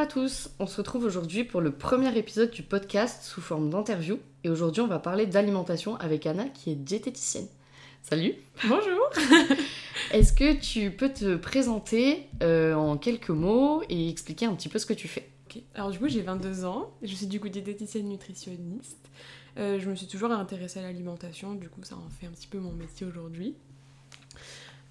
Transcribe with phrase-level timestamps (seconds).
[0.00, 4.18] À tous, on se retrouve aujourd'hui pour le premier épisode du podcast sous forme d'interview
[4.44, 7.46] et aujourd'hui on va parler d'alimentation avec Anna qui est diététicienne.
[8.00, 8.32] Salut
[8.66, 8.98] Bonjour
[10.12, 14.78] Est-ce que tu peux te présenter euh, en quelques mots et expliquer un petit peu
[14.78, 15.28] ce que tu fais?
[15.74, 19.10] Alors du coup j'ai 22 ans, je suis du coup diététicienne nutritionniste.
[19.58, 22.48] Euh, je me suis toujours intéressée à l'alimentation, du coup ça en fait un petit
[22.48, 23.54] peu mon métier aujourd'hui.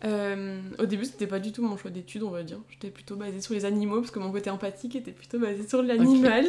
[0.06, 2.60] Euh, au début, c'était pas du tout mon choix d'études, on va dire.
[2.70, 5.82] J'étais plutôt basée sur les animaux parce que mon côté empathique était plutôt basé sur
[5.82, 6.46] l'animal.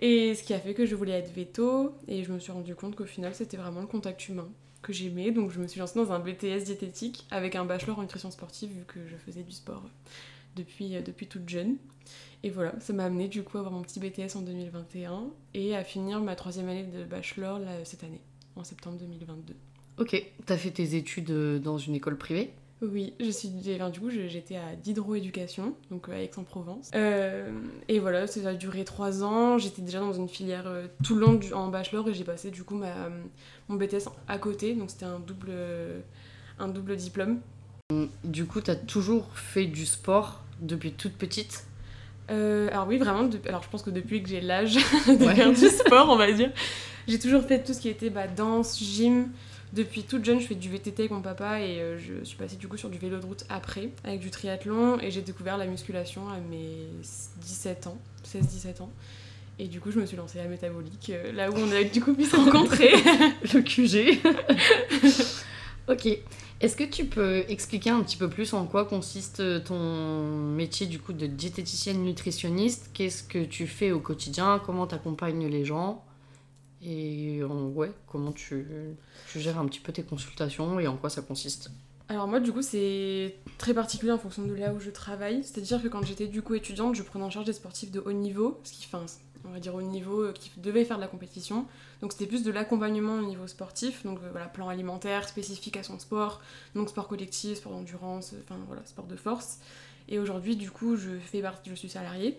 [0.00, 1.94] Et ce qui a fait que je voulais être veto.
[2.08, 4.48] Et je me suis rendu compte qu'au final, c'était vraiment le contact humain
[4.82, 5.30] que j'aimais.
[5.30, 8.70] Donc, je me suis lancée dans un BTS diététique avec un bachelor en nutrition sportive
[8.70, 9.82] vu que je faisais du sport
[10.56, 11.76] depuis, euh, depuis toute jeune.
[12.42, 15.74] Et voilà, ça m'a amené du coup à avoir mon petit BTS en 2021 et
[15.74, 18.20] à finir ma troisième année de bachelor là, cette année,
[18.54, 19.54] en septembre 2022.
[19.96, 22.52] Ok, t'as fait tes études euh, dans une école privée?
[22.82, 26.90] Oui, je suis, enfin, du coup j'étais à d'hydroéducation, donc à Aix-en-Provence.
[26.94, 27.50] Euh,
[27.88, 29.58] et voilà, ça a duré trois ans.
[29.58, 32.64] J'étais déjà dans une filière euh, tout long du, en bachelor et j'ai passé du
[32.64, 32.92] coup ma,
[33.68, 35.52] mon BTS à côté, donc c'était un double,
[36.58, 37.40] un double diplôme.
[38.24, 41.66] Du coup, t'as toujours fait du sport depuis toute petite?
[42.30, 43.28] Euh, alors oui, vraiment.
[43.46, 44.74] Alors je pense que depuis que j'ai l'âge
[45.08, 46.50] de faire du sport, on va dire,
[47.06, 49.28] j'ai toujours fait tout ce qui était bah, danse, gym.
[49.74, 52.54] Depuis toute jeune, je fais du VTT avec mon papa et euh, je suis passée
[52.54, 55.66] du coup sur du vélo de route après, avec du triathlon, et j'ai découvert la
[55.66, 56.86] musculation à mes
[57.40, 58.90] 17 ans, 16-17 ans.
[59.58, 62.00] Et du coup, je me suis lancée à métabolique, euh, là où on a du
[62.00, 62.92] coup pu se rencontrer.
[63.52, 64.20] Le QG.
[65.88, 66.18] ok.
[66.60, 71.00] Est-ce que tu peux expliquer un petit peu plus en quoi consiste ton métier du
[71.00, 72.90] coup de diététicienne nutritionniste?
[72.94, 74.62] Qu'est-ce que tu fais au quotidien?
[74.64, 76.04] Comment tu accompagnes les gens?
[76.84, 78.66] Et ouais, comment tu,
[79.30, 81.70] tu, gères un petit peu tes consultations et en quoi ça consiste?
[82.08, 85.42] Alors moi du coup c'est très particulier en fonction de là où je travaille.
[85.42, 88.12] C'est-à-dire que quand j'étais du coup étudiante, je prenais en charge des sportifs de haut
[88.12, 88.98] niveau, ce qui fait
[89.46, 91.66] on va dire au niveau euh, qui devait faire de la compétition.
[92.00, 95.82] Donc c'était plus de l'accompagnement au niveau sportif, donc euh, voilà, plan alimentaire spécifique à
[95.82, 96.42] son sport,
[96.74, 99.58] donc sport collectif, sport d'endurance, enfin voilà, sport de force.
[100.08, 102.38] Et aujourd'hui du coup je fais partie, je suis salariée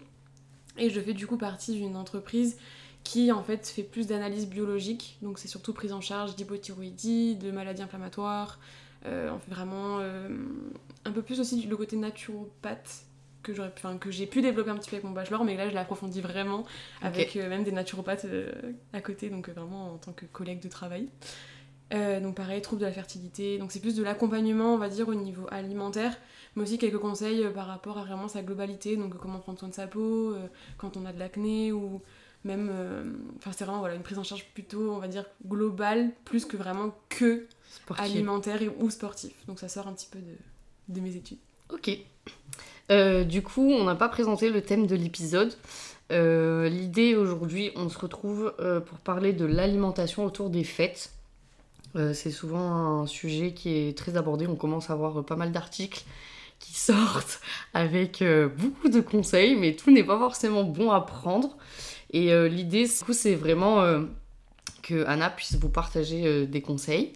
[0.77, 2.57] et je fais du coup partie d'une entreprise
[3.05, 7.51] qui en fait fait plus d'analyses biologiques, donc c'est surtout prise en charge d'hypothyroïdie, de
[7.51, 8.59] maladies inflammatoires,
[9.05, 10.29] euh, on fait vraiment euh,
[11.05, 13.05] un peu plus aussi le côté naturopathe
[13.43, 15.75] que j'aurais que j'ai pu développer un petit peu avec mon bachelor mais là je
[15.75, 16.65] l'approfondis vraiment
[17.03, 18.25] avec euh, même des naturopathes
[18.91, 21.09] à côté donc vraiment en tant que collègue de travail.
[21.91, 23.59] Donc pareil troubles de la fertilité.
[23.59, 26.17] Donc c'est plus de l'accompagnement on va dire au niveau alimentaire
[26.55, 28.97] mais aussi quelques conseils par rapport à vraiment sa globalité.
[28.97, 30.35] Donc comment prendre soin de sa peau
[30.79, 32.01] quand on a de l'acné ou
[32.45, 33.03] même euh,
[33.37, 36.55] enfin c'est vraiment voilà une prise en charge plutôt on va dire globale plus que
[36.55, 37.47] vraiment que
[37.97, 39.33] alimentaire et, ou sportif.
[39.47, 41.39] Donc ça sort un petit peu de, de mes études.
[41.73, 41.89] Ok.
[42.91, 45.53] Euh, du coup on n'a pas présenté le thème de l'épisode.
[46.11, 48.53] Euh, l'idée aujourd'hui on se retrouve
[48.85, 51.11] pour parler de l'alimentation autour des fêtes.
[52.13, 54.47] C'est souvent un sujet qui est très abordé.
[54.47, 56.03] On commence à voir pas mal d'articles
[56.59, 57.39] qui sortent
[57.73, 58.21] avec
[58.57, 61.57] beaucoup de conseils mais tout n'est pas forcément bon à prendre
[62.11, 64.03] et euh, l'idée, c'est vraiment euh,
[64.83, 67.13] que Anna puisse vous partager euh, des conseils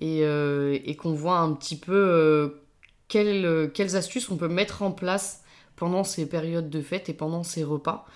[0.00, 2.60] et, qu'on voit un petit peu
[3.08, 5.42] quelles, quelles astuces on peut mettre en place
[5.74, 8.06] pendant ces périodes de fête et pendant ces repas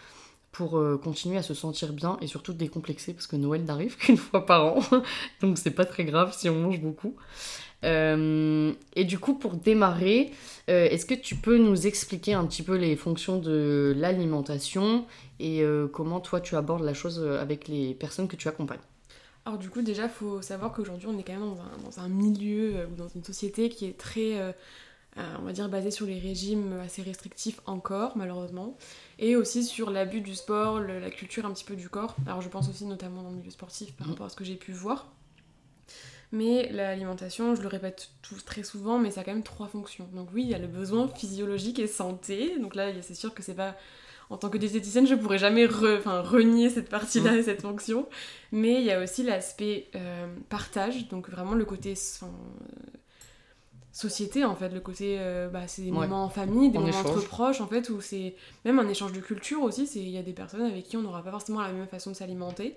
[0.52, 0.72] pour
[1.02, 4.76] continuer à se sentir bien et surtout décomplexer parce que Noël n'arrive qu'une fois par
[4.76, 4.80] an.
[5.40, 7.16] Donc c'est pas très grave si on mange beaucoup
[7.84, 10.32] euh, et du coup, pour démarrer,
[10.68, 15.06] euh, est-ce que tu peux nous expliquer un petit peu les fonctions de l'alimentation
[15.38, 18.80] et euh, comment toi tu abordes la chose avec les personnes que tu accompagnes?
[19.46, 22.00] Alors du coup déjà il faut savoir qu'aujourd'hui on est quand même dans un, dans
[22.00, 24.54] un, milieu ou dans une société qui est très
[25.16, 28.76] on va dire basée sur les régimes assez restrictifs encore malheureusement
[29.18, 32.14] et aussi sur l'abus du sport, la culture un petit peu du corps.
[32.26, 34.10] Alors je pense aussi notamment dans le milieu sportif par mmh.
[34.10, 35.10] rapport à ce que j'ai pu voir.
[36.32, 40.08] Mais l'alimentation, je le répète tout, très souvent, mais ça a quand même trois fonctions.
[40.14, 42.56] Donc oui, il y a le besoin physiologique et santé.
[42.60, 43.76] Donc là, c'est sûr que c'est pas...
[44.30, 48.06] En tant que diététicienne, je pourrais jamais renier cette partie-là et cette fonction.
[48.52, 51.96] Mais il y a aussi l'aspect euh, partage, donc vraiment le côté
[53.92, 56.06] société en fait le côté euh, bah, c'est des Ouais.
[56.06, 59.12] moments en famille des En moments entre proches en fait où c'est même un échange
[59.12, 61.60] de culture aussi c'est il y a des personnes avec qui on n'aura pas forcément
[61.60, 62.76] la même façon de s'alimenter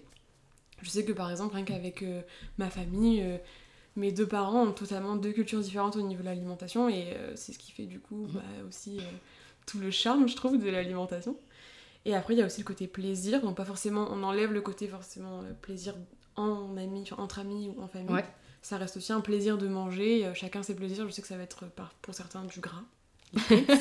[0.83, 2.21] je sais que par exemple rien qu'avec euh,
[2.59, 3.37] ma famille euh,
[3.95, 7.53] mes deux parents ont totalement deux cultures différentes au niveau de l'alimentation et euh, c'est
[7.53, 8.31] ce qui fait du coup Mhm.
[8.33, 8.99] bah, aussi
[9.65, 11.35] tout le charme je trouve de l'alimentation
[12.05, 14.61] et après il y a aussi le côté plaisir donc pas forcément on enlève le
[14.61, 15.95] côté forcément plaisir
[16.35, 18.25] en amis entre amis ou en famille Ouais.
[18.61, 21.05] ça reste aussi un plaisir de manger, chacun ses plaisirs.
[21.07, 22.81] Je sais que ça va être par- pour certains du gras,
[23.49, 23.71] les frites,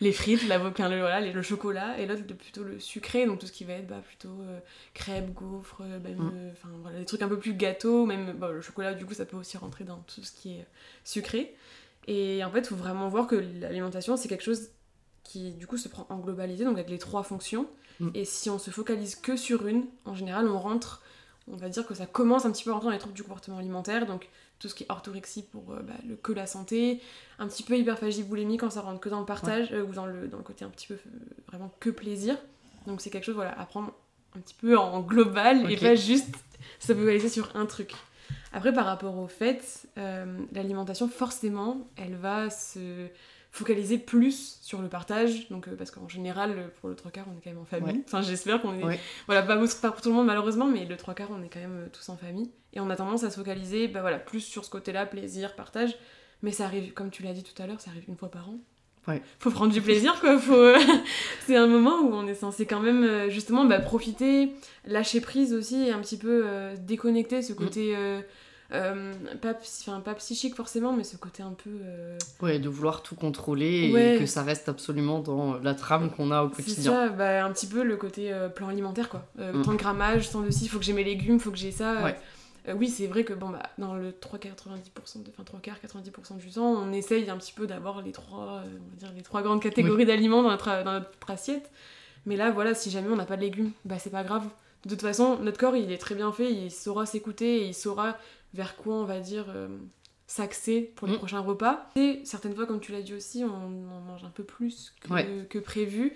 [0.00, 3.52] les frites, l'avocat, le, voilà, le chocolat, et l'autre plutôt le sucré, donc tout ce
[3.52, 4.58] qui va être bah, plutôt euh,
[4.94, 6.32] crêpes, gaufres, euh, même, Mm.
[6.34, 9.14] euh, enfin, voilà, des trucs un peu plus gâteaux, même bah, le chocolat, du coup,
[9.14, 10.66] ça peut aussi rentrer dans tout ce qui est
[11.04, 11.54] sucré.
[12.06, 14.70] Et en fait, il faut vraiment voir que l'alimentation, c'est quelque chose
[15.22, 17.68] qui, du coup, se prend en globalité, donc avec les trois fonctions.
[18.00, 18.08] Mm.
[18.14, 21.02] Et si on se focalise que sur une, en général, on rentre
[21.52, 23.22] on va dire que ça commence un petit peu à rentrer dans les troubles du
[23.22, 24.28] comportement alimentaire, donc
[24.60, 27.00] tout ce qui est orthorexie pour euh, bah, le, que la santé,
[27.38, 30.06] un petit peu hyperphagie boulimie quand ça rentre que dans le partage, euh, ou dans
[30.06, 31.18] le, dans le côté un petit peu euh,
[31.48, 32.36] vraiment que plaisir.
[32.86, 33.92] Donc c'est quelque chose voilà, à prendre
[34.36, 36.36] un petit peu en global et pas juste
[36.78, 37.94] se focaliser sur un truc.
[38.52, 39.88] Après, par rapport au fait,
[40.52, 43.08] l'alimentation, forcément, elle va se
[43.52, 47.36] focaliser plus sur le partage, donc euh, parce qu'en général, pour le trois quarts, on
[47.36, 47.94] est quand même en famille.
[47.96, 48.02] Ouais.
[48.06, 49.00] Enfin, j'espère qu'on est Ouais.
[49.26, 51.48] voilà, pas, pour- pas pour tout le monde malheureusement, mais le trois quarts, on est
[51.48, 52.50] quand même euh, tous en famille.
[52.72, 55.96] Et on a tendance à se focaliser bah, voilà, plus sur ce côté-là, plaisir, partage.
[56.42, 58.48] Mais ça arrive, comme tu l'as dit tout à l'heure, ça arrive une fois par
[58.48, 58.58] an.
[59.08, 59.20] Ouais.
[59.40, 60.38] Faut prendre du plaisir, quoi.
[60.38, 60.54] Faut...
[60.54, 60.78] euh,
[61.46, 64.52] c'est un moment où on est censé quand même, justement, bah, profiter,
[64.84, 67.96] lâcher prise aussi, et un petit peu euh, déconnecter ce côté...
[67.96, 68.20] euh,
[68.72, 69.12] euh,
[69.42, 71.70] pas, enfin, pas psychique forcément, mais ce côté un peu...
[71.82, 74.16] euh, Ouais, de vouloir tout contrôler Ouais.
[74.16, 76.92] et que ça reste absolument dans la trame qu'on a au C'est quotidien.
[76.92, 79.26] ça, bah, un petit peu le côté euh, plan alimentaire quoi.
[79.38, 79.62] Euh, Mm.
[79.62, 82.02] Tant de grammage, tant de ci, faut que j'ai mes légumes, faut que j'ai ça.
[82.04, 82.16] Ouais.
[82.68, 85.78] Euh, oui, c'est vrai que bon, bah, dans le 3 90%, de, enfin 3 quarts,
[85.82, 89.08] 90% du temps, on essaye un petit peu d'avoir les trois, euh, on va dire,
[89.16, 91.70] les trois grandes catégories d'aliments dans notre, dans notre assiette.
[92.26, 94.44] Mais là, voilà, si jamais on n'a pas de légumes, bah c'est pas grave.
[94.84, 97.74] De toute façon, notre corps, il est très bien fait, il saura s'écouter et il
[97.74, 98.16] saura
[98.54, 99.68] vers quoi, on va dire, euh,
[100.26, 101.18] s'axer pour les Mm.
[101.18, 101.88] prochains repas.
[101.96, 105.12] Et certaines fois, comme tu l'as dit aussi, on, on mange un peu plus que,
[105.12, 105.46] Ouais.
[105.50, 106.14] que prévu.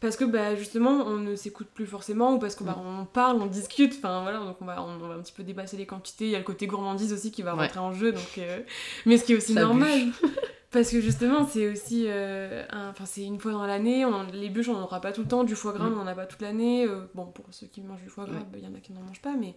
[0.00, 3.42] Parce que bah, justement, on ne s'écoute plus forcément, ou parce qu'on bah, on parle,
[3.42, 6.26] on discute, enfin voilà, donc on va, on, va un petit peu dépasser les quantités.
[6.26, 7.62] Il y a le côté gourmandise aussi qui va Ouais.
[7.64, 8.38] rentrer en jeu, donc.
[8.38, 8.60] euh,
[9.06, 9.98] Mais ce qui est aussi Ça normal.
[10.70, 12.04] Parce que justement, c'est aussi.
[12.08, 15.12] euh, un- c'est une fois dans l'année, on en- les bûches, on n'en aura pas
[15.12, 15.92] tout le temps, du foie gras, Mm.
[15.94, 16.84] on n'en a pas toute l'année.
[16.86, 18.44] euh, bon, pour ceux qui mangent du foie gras, Ouais.
[18.52, 19.54] bah, il y en a qui n'en mangent pas, mais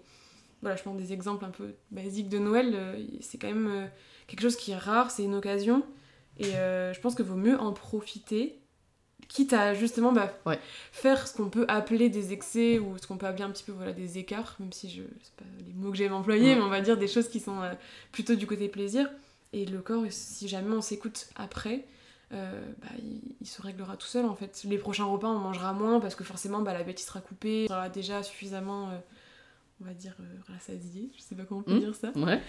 [0.61, 2.71] voilà, je prends des exemples un peu basiques de Noël.
[2.75, 3.87] euh, c'est quand même euh,
[4.27, 5.83] quelque chose qui est rare, c'est une occasion.
[6.37, 8.57] Et je pense que vaut mieux en profiter,
[9.27, 10.59] quitte à justement bah, Ouais.
[10.93, 13.73] faire ce qu'on peut appeler des excès ou ce qu'on peut appeler un petit peu
[13.73, 16.69] voilà, des écarts, même si je c'est pas les mots que j'aime employer, mais on
[16.69, 17.59] va dire des choses qui sont
[18.13, 19.09] plutôt du côté plaisir.
[19.53, 21.85] Et le corps, si jamais on s'écoute après,
[22.33, 24.63] euh, bah, il, il se réglera tout seul en fait.
[24.63, 27.73] Les prochains repas, on mangera moins parce que forcément bah, la bête sera coupée, on
[27.73, 28.97] sera déjà suffisamment, euh,
[29.81, 31.79] on va dire, euh, rassasié, je sais pas comment on peut Mm.
[31.79, 32.11] dire ça.
[32.15, 32.41] Ouais.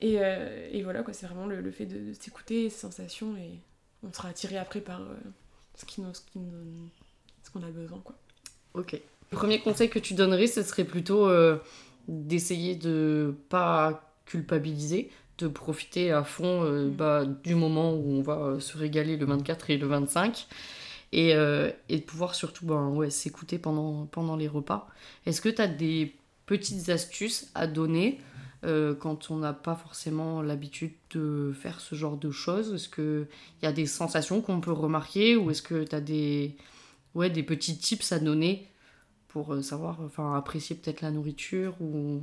[0.00, 3.36] Et, euh, et voilà, quoi, c'est vraiment le, le fait de, de s'écouter, ses sensations,
[3.36, 3.50] et
[4.02, 5.00] on sera attiré après par
[5.74, 6.88] ce qui nous, ce qui nous-
[7.42, 8.14] ce qu'on a besoin, quoi.
[8.74, 8.92] Ok.
[9.30, 11.28] Le premier conseil que tu donnerais, ce serait plutôt
[12.08, 16.90] d'essayer de pas culpabiliser, de profiter à fond euh, Mm.
[16.90, 20.46] bah, du moment où on va euh, se régaler le 24 et le 25.
[21.12, 24.88] Et, euh, et de pouvoir surtout ben, ouais, s'écouter pendant, pendant les repas.
[25.26, 26.16] Est-ce que tu as des
[26.46, 28.20] petites astuces à donner
[28.64, 32.74] euh, quand on n'a pas forcément l'habitude de faire ce genre de choses?
[32.74, 33.28] Est-ce qu'il
[33.62, 36.56] y a des sensations qu'on peut remarquer ou est-ce que tu as des,
[37.14, 38.68] ouais, des petits tips à donner
[39.28, 42.22] pour savoir, enfin apprécier peut-être la nourriture ou...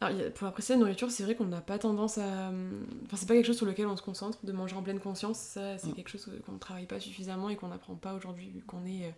[0.00, 2.48] Alors, pour apprécier la nourriture, c'est vrai qu'on n'a pas tendance à.
[2.48, 5.00] hum, Enfin, c'est pas quelque chose sur lequel on se concentre, de manger en pleine
[5.00, 5.38] conscience.
[5.38, 5.94] Ça, c'est Mm.
[5.94, 8.84] quelque chose euh, qu'on ne travaille pas suffisamment et qu'on n'apprend pas aujourd'hui, vu qu'on
[8.84, 9.10] est euh,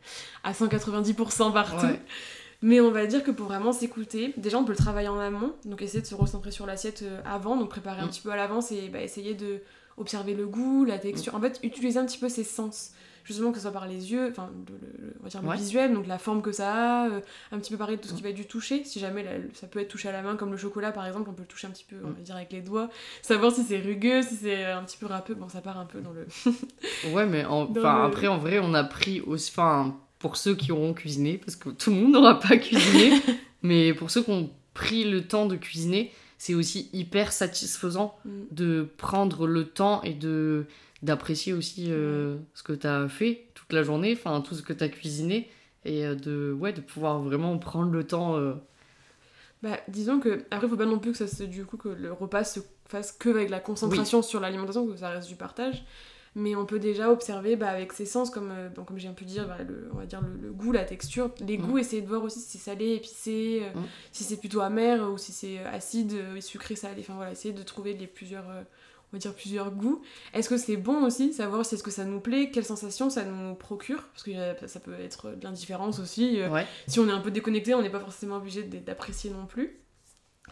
[0.44, 1.86] à 190% partout.
[1.86, 2.00] Ouais.
[2.62, 5.54] Mais on va dire que pour vraiment s'écouter, déjà on peut le travailler en amont,
[5.64, 8.10] donc essayer de se recentrer sur l'assiette euh, avant, donc préparer un Mm.
[8.10, 9.60] petit peu à l'avance et bah, essayer de
[9.98, 11.36] observer le goût, la texture, Mm.
[11.36, 12.92] en fait utiliser un petit peu ses sens,
[13.26, 14.50] justement que ce soit par les yeux, enfin
[15.20, 15.56] on va dire le Ouais.
[15.56, 17.20] visuel, donc la forme que ça a, euh,
[17.52, 18.16] un petit peu pareil de tout ce Mm.
[18.16, 20.36] qui va être du toucher, si jamais la- ça peut être touché à la main
[20.36, 22.14] comme le chocolat par exemple, on peut le toucher un petit peu, on Mm.
[22.14, 22.88] va dire avec les doigts,
[23.22, 26.00] savoir si c'est rugueux, si c'est un petit peu râpeux, bon ça part un peu
[26.00, 26.26] dans le...
[27.12, 29.50] Ouais, mais en- le- après, en vrai, on a pris aussi.
[29.52, 33.10] Enfin, pour ceux qui auront cuisiné, parce que tout le monde n'aura pas cuisiné,
[33.62, 38.30] mais pour ceux qui ont pris le temps de cuisiner, c'est aussi hyper satisfaisant Mm.
[38.50, 40.66] de prendre le temps et de
[41.02, 44.72] d'apprécier aussi euh, ce que tu as fait toute la journée, enfin tout ce que
[44.72, 45.48] tu as cuisiné
[45.84, 48.54] et euh, de ouais de pouvoir vraiment prendre le temps euh,
[49.62, 52.12] Bah, disons que, après, faut pas non plus que, ça se, du coup, que le
[52.12, 55.84] repas se fasse que avec la concentration sur l'alimentation, que ça reste du partage.
[56.38, 59.14] Mais on peut déjà observer bah, avec ses sens, comme, euh, bon, comme j'ai un
[59.14, 61.30] pu dire, bah, le, on va dire le, goût, la texture.
[61.40, 63.80] Les goûts, essayer de voir aussi si c'est salé, épicé, euh,
[64.12, 67.00] si c'est plutôt amer ou si c'est acide, sucré, salé.
[67.00, 68.44] Enfin voilà, essayer de trouver les plusieurs,
[69.12, 70.02] on va dire plusieurs goûts.
[70.34, 73.24] Est-ce que c'est bon aussi Savoir si est-ce que ça nous plaît, quelle sensation ça
[73.24, 74.02] nous procure?
[74.12, 74.32] Parce que
[74.66, 76.40] ça peut être de l'indifférence aussi.
[76.86, 79.78] Si on est un peu déconnecté, on n'est pas forcément obligé d'apprécier non plus.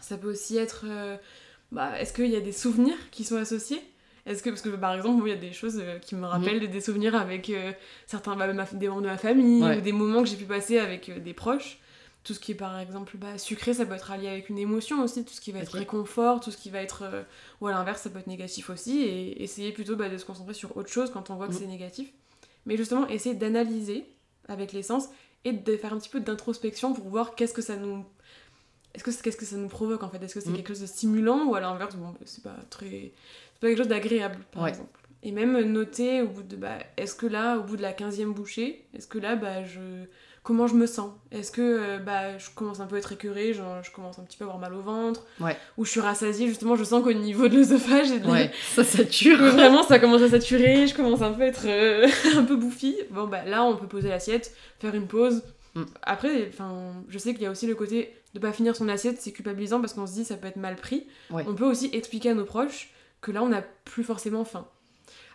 [0.01, 0.85] Ça peut aussi être...
[1.71, 3.81] bah, est-ce qu'il y a des souvenirs qui sont associés?
[4.25, 6.63] Est-ce que, parce que par exemple, il y a des choses euh, qui me rappellent
[6.63, 6.67] mm.
[6.67, 7.71] des souvenirs avec euh,
[8.07, 11.09] certains, bah, des membres de ma famille, ou des moments que j'ai pu passer avec
[11.09, 11.79] euh, des proches.
[12.25, 15.01] Tout ce qui est par exemple bah, sucré, ça peut être allié avec une émotion
[15.01, 17.05] aussi, tout ce qui va être réconfort, tout ce qui va être.
[17.61, 20.53] ou à l'inverse, ça peut être négatif aussi, et essayer plutôt bah, de se concentrer
[20.53, 21.59] sur autre chose quand on voit que mm.
[21.59, 22.11] c'est négatif.
[22.65, 24.05] Mais justement, essayer d'analyser
[24.49, 25.05] avec l'essence
[25.45, 28.03] et de faire un petit peu d'introspection pour voir qu'est-ce que ça nous
[28.95, 30.23] est-ce que qu'est-ce que ça nous provoque en fait?
[30.23, 30.55] Est-ce que c'est mm.
[30.55, 33.11] quelque chose de stimulant ou à l'inverse, bon, c'est pas très
[33.55, 34.99] c'est pas quelque chose d'agréable, par exemple.
[35.23, 38.33] Et même noter au bout de, bah, est-ce que là, au bout de la 15e
[38.33, 40.05] bouchée, est-ce que là, bah, je...
[40.45, 43.53] comment je me sens Est-ce que euh, bah, je commence un peu à être écœurée,
[43.53, 45.25] genre, je commence un petit peu à avoir mal au ventre
[45.77, 49.37] Ou je suis rassasiée, justement, je sens qu'au niveau de l'œsophage, ouais, ça sature.
[49.39, 52.95] Vraiment, ça commence à saturer, je commence un peu à être euh, un peu bouffie.
[53.09, 55.41] Bon, bah là, on peut poser l'assiette, faire une pause.
[55.73, 55.83] Mm.
[56.03, 56.51] Après,
[57.09, 59.81] je sais qu'il y a aussi le côté de pas finir son assiette, c'est culpabilisant
[59.81, 61.07] parce qu'on se dit ça peut être mal pris.
[61.31, 64.67] On peut aussi expliquer à nos proches que là on n'a plus forcément faim.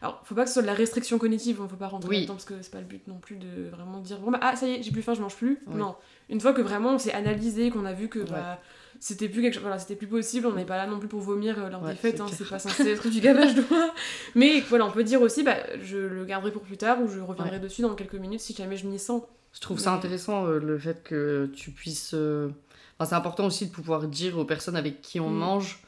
[0.03, 2.35] Alors, faut pas que ce soit de la restriction cognitive, on faut pas rentrer dedans
[2.35, 4.67] parce que c'est pas le but non plus de vraiment dire bon bah ah ça
[4.67, 5.59] y est, j'ai plus faim, je mange plus.
[5.69, 5.97] Non,
[6.29, 8.61] une fois que vraiment on s'est analysé, qu'on a vu que bah,
[8.99, 11.21] c'était plus quelque chose, voilà, c'était plus possible, on n'est pas là non plus pour
[11.21, 13.95] vomir euh, lors des fêtes, hein, c'est pas censé être du gavage de moi.
[14.35, 17.21] Mais voilà, on peut dire aussi bah je le garderai pour plus tard ou je
[17.21, 19.23] reviendrai dessus dans quelques minutes si jamais je m'y sens.
[19.53, 22.13] Je trouve ça intéressant euh, le fait que tu puisses.
[22.15, 22.51] Euh,
[22.99, 25.39] enfin, c'est important aussi de pouvoir dire aux personnes avec qui on mm.
[25.39, 25.83] mange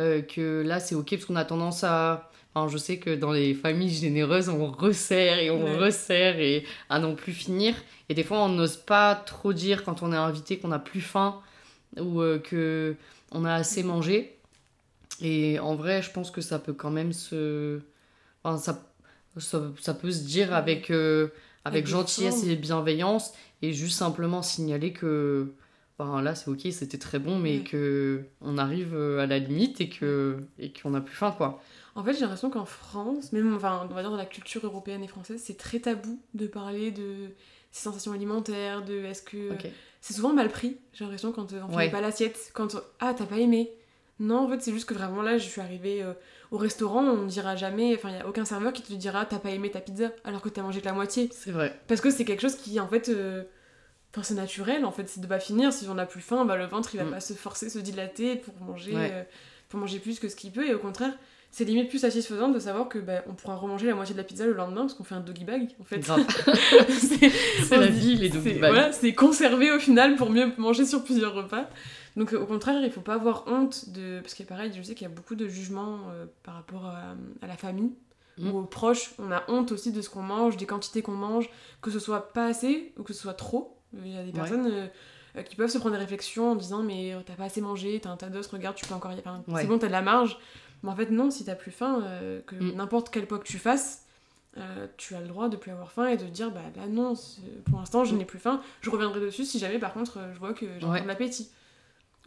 [0.00, 3.32] euh, que là c'est ok parce qu'on a tendance à enfin, je sais que dans
[3.32, 7.74] les familles généreuses on resserre et on resserre et à non plus finir.
[8.08, 11.00] Et des fois on n'ose pas trop dire quand on est invité qu'on a plus
[11.00, 11.40] faim
[11.98, 12.96] ou euh, que
[13.32, 14.36] on a assez mangé.
[15.20, 17.80] Et en vrai je pense que ça peut quand même se
[18.44, 18.82] enfin, ça,
[19.38, 21.28] ça, peut se dire avec euh,
[21.64, 25.52] avec gentillesse et bienveillance et juste simplement signaler que
[26.22, 29.88] là c'est ok, c'était très bon, mais que on arrive euh, à la limite et
[29.88, 31.62] que et qu'on a plus faim quoi.
[31.94, 35.02] En fait, j'ai l'impression qu'en France, même enfin, on va dire dans la culture européenne
[35.02, 37.30] et française, c'est très tabou de parler de
[37.72, 39.50] ces sensations alimentaires, de est-ce que
[40.00, 40.78] c'est souvent mal pris.
[40.92, 43.72] J'ai l'impression quand euh, on fait pas l'assiette, quand ah t'as pas aimé.
[44.20, 46.12] Non, en fait, c'est juste que vraiment là, je suis arrivée euh,
[46.50, 49.24] au restaurant, on ne dira jamais, enfin, il n'y a aucun serveur qui te dira
[49.26, 51.30] t'as pas aimé ta pizza alors que t'as mangé que la moitié.
[51.32, 51.80] C'est vrai.
[51.86, 53.10] Parce que c'est quelque chose qui, en fait,
[54.12, 55.72] Enfin, c'est naturel en fait, c'est de pas finir.
[55.72, 57.10] Si on a plus faim, bah, le ventre il va mm.
[57.10, 59.22] pas se forcer, se dilater pour manger, euh,
[59.68, 60.66] pour manger plus que ce qu'il peut.
[60.66, 61.12] Et au contraire,
[61.50, 64.24] c'est limite plus satisfaisant de savoir que bah, on pourra remanger la moitié de la
[64.24, 66.02] pizza le lendemain parce qu'on fait un doggy bag en fait.
[66.90, 68.70] c'est la vie les doggy bags.
[68.70, 71.68] Voilà, c'est conservé au final pour mieux manger sur plusieurs repas.
[72.16, 74.20] Donc au contraire, il faut pas avoir honte de.
[74.20, 77.14] Parce que pareil, je sais qu'il y a beaucoup de jugements euh, par rapport à,
[77.46, 77.92] la famille
[78.38, 78.50] mm.
[78.50, 79.12] ou aux proches.
[79.18, 81.48] On a honte aussi de ce qu'on mange, des quantités qu'on mange,
[81.80, 83.78] que ce soit pas assez ou que ce soit trop.
[83.94, 84.86] Il y a des personnes euh,
[85.36, 88.00] euh, qui peuvent se prendre des réflexions en disant mais euh, t'as pas assez mangé,
[88.02, 89.18] t'as un tas d'os, regarde, tu peux encore y...
[89.18, 90.38] Enfin, C'est bon, t'as de la marge.
[90.82, 92.04] Mais en fait, non, si t'as plus faim,
[92.46, 92.76] que mm.
[92.76, 94.04] n'importe quel poids que tu fasses,
[94.96, 97.14] tu as le droit de plus avoir faim et de dire bah là non,
[97.70, 98.18] pour l'instant je mm.
[98.18, 101.02] n'ai plus faim, je reviendrai dessus si jamais par contre je vois que j'ai ouais.
[101.02, 101.50] de l'appétit.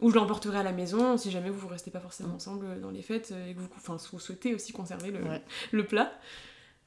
[0.00, 2.36] Ou je l'emporterai à la maison si jamais vous vous restez pas forcément mm.
[2.36, 5.20] ensemble dans les fêtes et que vous, enfin, vous souhaitez aussi conserver le,
[5.72, 6.12] le plat.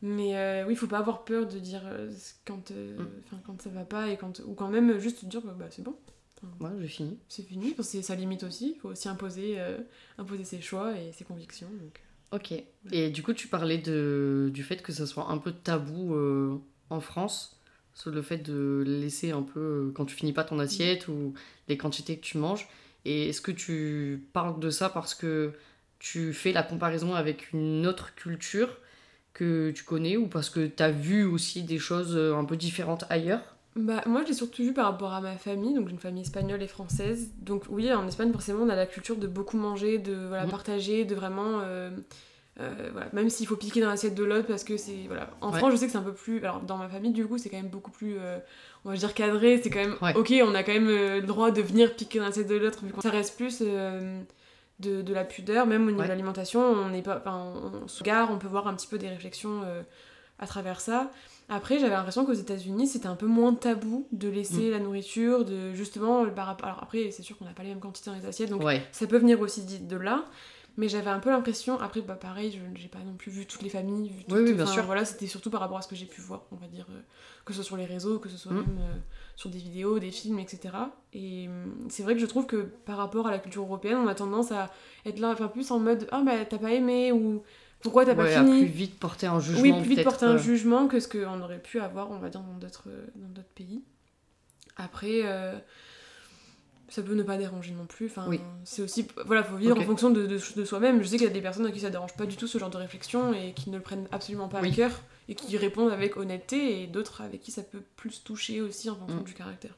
[0.01, 2.11] Mais euh, oui, il faut pas avoir peur de dire euh,
[2.45, 3.37] quand, euh, mm.
[3.45, 5.95] quand ça va pas et quand, ou quand même juste dire bah, c'est bon.
[6.59, 7.17] Moi, j'ai fini.
[7.27, 8.73] C'est fini, parce que ça limite aussi.
[8.75, 9.57] Il faut aussi imposer,
[10.17, 11.69] imposer ses choix et ses convictions.
[11.81, 12.01] Donc.
[12.31, 12.53] Ok.
[12.91, 16.15] Et du coup, tu parlais de, du fait que ça soit un peu tabou
[16.89, 17.59] en France,
[17.95, 21.33] sur le fait de laisser un peu, quand tu finis pas ton assiette ou
[21.67, 22.67] les quantités que tu manges.
[23.05, 25.53] Et est-ce que tu parles de ça parce que
[25.99, 28.77] tu fais la comparaison avec une autre culture
[29.33, 32.57] que tu connais ou parce que tu as vu aussi des choses euh, un peu
[32.57, 33.54] différentes ailleurs?
[33.75, 36.21] Bah, moi, je l'ai surtout vu par rapport à ma famille, donc j'ai une famille
[36.21, 37.31] espagnole et française.
[37.39, 40.51] Donc, oui, en Espagne, forcément, on a la culture de beaucoup manger, de voilà, mhm.
[40.51, 41.59] partager, de vraiment.
[41.61, 41.89] Euh,
[42.61, 45.07] euh, voilà, même s'il faut piquer dans l'assiette de l'autre parce que c'est.
[45.07, 45.29] Voilà.
[45.41, 46.37] En France, je sais que c'est un peu plus.
[46.37, 48.17] Alors, dans ma famille, du coup, c'est quand même beaucoup plus.
[48.85, 49.97] on va dire cadré, c'est quand même.
[50.15, 53.09] Ok, on a quand même le droit de venir piquer dans l'assiette de l'autre, ça
[53.09, 53.61] reste plus
[54.79, 58.29] de, de, la pudeur, même au niveau de l'alimentation, on n'est pas, on, se gare,
[58.31, 59.81] on peut voir un petit peu des réflexions euh,
[60.39, 61.11] à travers ça.
[61.47, 65.73] Après, j'avais l'impression qu'aux États-Unis, c'était un peu moins tabou de laisser la nourriture, de
[65.73, 66.25] justement.
[66.29, 68.49] par rapport- Alors après, c'est sûr qu'on n'a pas les mêmes quantités dans les assiettes,
[68.49, 68.81] donc Ouais.
[68.91, 70.25] ça peut venir aussi de là.
[70.77, 73.61] Mais j'avais un peu l'impression, après, bah pareil, je j'ai pas non plus vu toutes
[73.61, 74.09] les familles.
[74.09, 74.83] Vu Oui, oui, toutes- bien sûr.
[74.83, 76.99] Voilà, c'était surtout par rapport à ce que j'ai pu voir, on va dire, euh,
[77.45, 78.55] que ce soit sur les réseaux, que ce soit Mm.
[78.57, 78.95] même euh,
[79.37, 80.73] sur des vidéos, des films, etc.
[81.13, 84.07] Et hum, c'est vrai que je trouve que par rapport à la culture européenne, on
[84.07, 84.69] a tendance à
[85.05, 87.41] être là, enfin plus en mode Ah bah t'as pas aimé ou
[87.81, 89.61] pourquoi t'as Ouais, pas fini plus vite porter un jugement.
[89.61, 92.29] Oui, plus vite porter un euh, jugement que ce qu'on aurait pu avoir, on va
[92.29, 93.83] dire, dans d'autres euh, dans d'autres pays.
[94.77, 95.53] Après, euh,
[96.89, 98.07] ça peut ne pas déranger non plus.
[98.07, 98.39] Enfin, Oui.
[98.63, 101.01] c'est aussi, voilà, faut vivre en fonction de, de, de soi-même.
[101.01, 102.57] Je sais qu'il y a des personnes à qui ça dérange pas du tout ce
[102.57, 104.71] genre de réflexion et qui ne le prennent absolument pas Oui.
[104.71, 108.61] à cœur et qui répondent avec honnêteté et d'autres avec qui ça peut plus toucher
[108.61, 109.23] aussi en fonction Mm.
[109.23, 109.77] du caractère.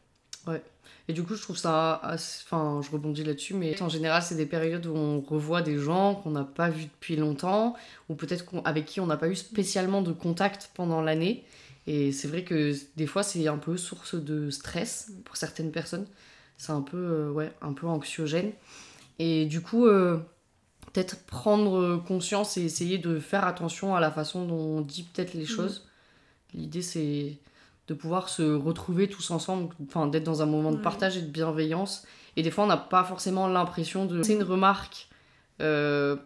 [1.09, 1.95] Et du coup, je trouve ça.
[1.95, 5.77] assez- Enfin, je rebondis là-dessus, mais en général, c'est des périodes où on revoit des
[5.77, 7.75] gens qu'on n'a pas vus depuis longtemps,
[8.09, 11.45] ou peut-être avec qui on n'a pas eu spécialement de contact pendant l'année.
[11.87, 16.05] Et c'est vrai que des fois, c'est un peu source de stress pour certaines personnes.
[16.57, 18.51] C'est un peu, euh, ouais, un peu anxiogène.
[19.19, 20.17] Et du coup, euh,
[20.91, 25.33] peut-être prendre conscience et essayer de faire attention à la façon dont on dit peut-être
[25.33, 25.87] les choses.
[26.53, 27.37] L'idée, c'est
[27.87, 31.29] de pouvoir se retrouver tous ensemble, enfin d'être dans un moment de partage et de
[31.29, 32.05] bienveillance.
[32.35, 34.21] Et des fois, on n'a pas forcément l'impression de.
[34.23, 35.07] C'est une remarque,
[35.61, 36.17] euh,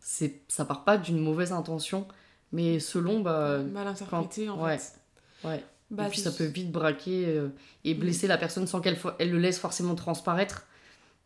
[0.00, 2.06] c'est ça part pas d'une mauvaise intention,
[2.50, 4.78] mais selon, bah, Mal interprété en ouais.
[4.78, 5.48] fait.
[5.48, 5.64] ouais.
[5.90, 7.48] Bah, et puis ça peut vite braquer euh,
[7.84, 10.66] et blesser la personne sans qu'elle elle le laisse forcément transparaître.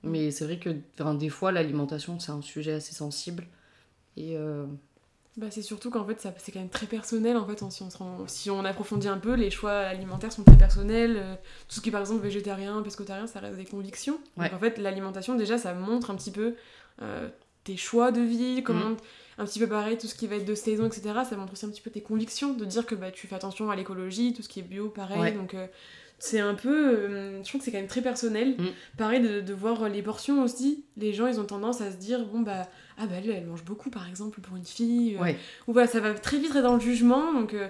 [0.03, 0.71] Mais c'est vrai que
[1.15, 3.47] des fois, l'alimentation, c'est un sujet assez sensible.
[4.17, 4.67] Et euh,
[5.37, 7.37] Bah, c'est surtout qu'en fait, c'est quand même très personnel.
[7.37, 10.57] En fait, si, on rend- si on approfondit un peu, les choix alimentaires sont très
[10.57, 11.17] personnels.
[11.19, 11.35] Euh,
[11.69, 14.19] Tout ce qui est par exemple végétarien, pescotarien, ça reste des convictions.
[14.39, 14.47] Ouais.
[14.49, 16.55] Donc en fait, l'alimentation, déjà, ça montre un petit peu
[17.03, 17.29] euh,
[17.65, 18.91] tes choix de vie, comment.
[18.91, 18.97] Mm.
[19.39, 21.03] Un petit peu pareil, tout ce qui va être de saison, etc.
[21.29, 23.71] Ça montre aussi un petit peu tes convictions, de dire que bah, tu fais attention
[23.71, 25.21] à l'écologie, tout ce qui est bio, pareil.
[25.21, 25.33] Ouais.
[25.33, 25.67] Donc euh,
[26.19, 26.97] c'est un peu.
[26.97, 28.55] euh, je trouve que c'est quand même très personnel.
[28.57, 28.65] Mm.
[28.97, 30.87] Pareil de, de voir les portions aussi.
[30.97, 32.67] Les gens, ils ont tendance à se dire bon, bah,
[32.99, 35.17] ah bah elle, elle mange beaucoup par exemple pour une fille.
[35.17, 35.37] euh, ouais,
[35.67, 37.69] ou voilà, ça va très vite être dans le jugement, donc euh,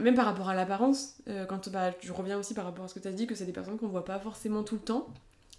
[0.00, 2.94] même par rapport à l'apparence, euh, quand bah, je reviens aussi par rapport à ce
[2.94, 5.08] que tu as dit, que c'est des personnes qu'on voit pas forcément tout le temps,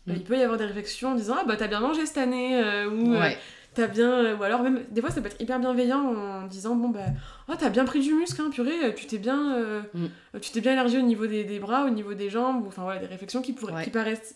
[0.08, 0.14] Mm.
[0.16, 2.58] il peut y avoir des réflexions en disant Ah bah t'as bien mangé cette année,
[2.64, 3.30] euh, ou euh,
[3.74, 4.38] t'as bien.
[4.38, 7.02] ou alors même, des fois ça peut être hyper bienveillant en disant Bon bah,
[7.50, 10.06] oh t'as bien pris du muscle, hein, purée, tu t'es bien, Mm.
[10.42, 13.02] tu t'es bien élargi au niveau des, des bras, au niveau des jambes, enfin voilà,
[13.02, 13.84] des réflexions qui, pourraient, Ouais.
[13.84, 14.36] qui paraissent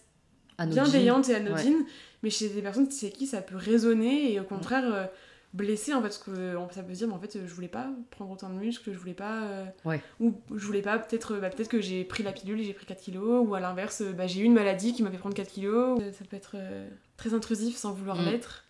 [0.58, 0.84] anodine.
[0.84, 1.86] bienveillantes et anodines,
[2.24, 5.06] mais chez des personnes c'est qui ça peut résonner et au contraire euh,
[5.54, 7.90] blesser en fait, parce que ça peut se dire mais en fait je voulais pas
[8.12, 9.44] prendre autant de muscles, je voulais pas.
[9.44, 10.02] euh, Ouais.
[10.20, 12.74] Ou je voulais pas, peut-être euh, bah, peut-être que j'ai pris la pilule et j'ai
[12.74, 15.36] pris 4 kilos, ou à l'inverse, bah, j'ai eu une maladie qui m'a fait prendre
[15.36, 16.00] 4 kilos.
[16.18, 18.26] Ça peut être euh, très intrusif sans vouloir Mm.
[18.26, 18.66] l'être.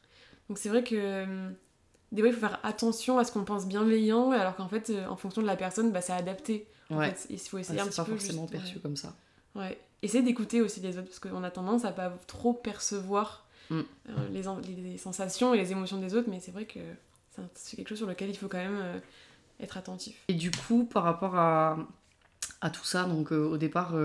[0.50, 1.26] Donc c'est vrai que.
[2.12, 5.16] des fois, il faut faire attention à ce qu'on pense bienveillant, alors qu'en fait, en
[5.16, 6.68] fonction de la personne, bah, c'est adapté.
[6.90, 7.12] En Ouais.
[7.12, 7.28] fait.
[7.30, 8.12] Il faut essayer un c'est petit pas peu.
[8.18, 8.82] forcément juste, perçu ouais.
[8.82, 9.16] comme ça.
[9.56, 9.80] Ouais.
[10.04, 13.80] Essayer d'écouter aussi les autres parce qu'on a tendance à pas trop percevoir Mm.
[13.80, 16.80] euh, les, en- les- les sensations et les émotions des autres, mais c'est vrai que
[17.56, 19.00] c'est quelque chose sur lequel il faut quand même euh,
[19.62, 20.18] être attentif.
[20.28, 21.78] Et du coup, par rapport à,
[22.60, 23.96] à tout ça, donc euh, au départ,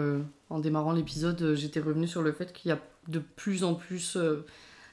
[0.48, 4.16] en démarrant l'épisode, j'étais revenue sur le fait qu'il y a de plus en plus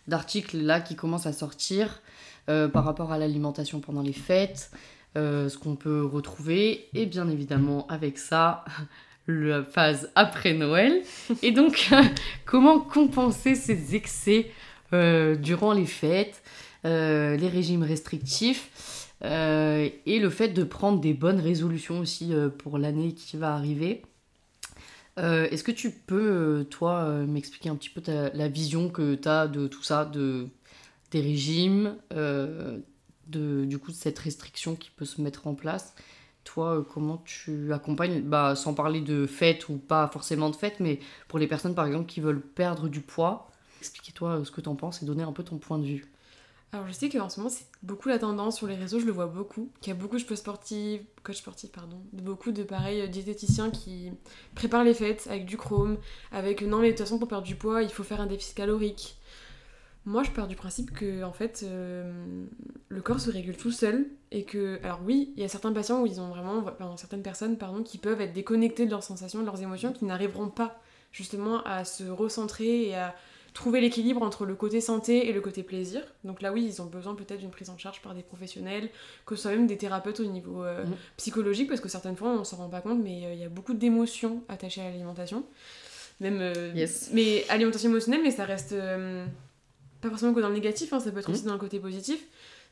[0.07, 2.01] d'articles là qui commencent à sortir
[2.47, 4.71] par rapport à l'alimentation pendant les fêtes,
[5.15, 8.65] ce qu'on peut retrouver, et bien évidemment avec ça,
[9.27, 11.01] la phase après Noël.
[11.41, 11.91] Et donc,
[12.45, 14.51] comment compenser ces excès
[14.93, 16.43] euh, durant les fêtes,
[16.85, 22.77] euh, les régimes restrictifs euh, et le fait de prendre des bonnes résolutions aussi pour
[22.77, 24.03] l'année qui va arriver?
[25.17, 28.01] Est-ce que tu peux, toi, m'expliquer un petit peu
[28.33, 30.49] la vision que tu as de tout ça, de,
[31.11, 32.83] des régimes, de,
[33.63, 35.95] du coup de cette restriction qui peut se mettre en place?
[36.45, 40.79] Toi, euh, comment tu accompagnes, bah, sans parler de fêtes ou pas forcément de fêtes,
[40.79, 44.61] mais pour les personnes par exemple qui veulent perdre du poids, expliquez-toi euh, ce que
[44.61, 46.05] tu en penses et donner un peu ton point de vue.
[46.71, 49.11] Alors je sais qu'en ce moment c'est beaucoup la tendance sur les réseaux, je le
[49.11, 53.07] vois beaucoup, qu'il y a beaucoup de sportifs, coach sportifs pardon, beaucoup de pareils euh,
[53.07, 54.11] diététiciens qui
[54.55, 55.97] préparent les fêtes avec du chrome,
[56.31, 58.55] avec non mais de toute façon pour perdre du poids il faut faire un déficit
[58.55, 59.17] calorique.
[60.05, 62.45] Moi je pars du principe que en fait euh,
[62.89, 66.01] le corps se régule tout seul et que alors oui il y a certains patients
[66.01, 69.39] où ils ont vraiment, enfin, certaines personnes pardon qui peuvent être déconnectées de leurs sensations,
[69.39, 70.79] de leurs émotions, qui n'arriveront pas
[71.11, 73.15] justement à se recentrer et à
[73.55, 76.01] trouver l'équilibre entre le côté santé et le côté plaisir.
[76.25, 78.89] Donc là, oui, ils ont besoin peut-être d'une prise en charge par des professionnels,
[79.25, 80.91] que ce soit même des thérapeutes au niveau euh, Mhm.
[81.15, 83.49] psychologique, parce que certaines fois, on s'en rend pas compte, mais euh, il y a
[83.49, 85.45] beaucoup d'émotions attachées à l'alimentation.
[86.19, 87.11] Même, euh, Yes.
[87.13, 88.75] mais alimentation émotionnelle, mais ça reste
[90.05, 91.35] pas forcément que dans le négatif, hein, ça peut être Mhm.
[91.35, 92.23] aussi dans le côté positif.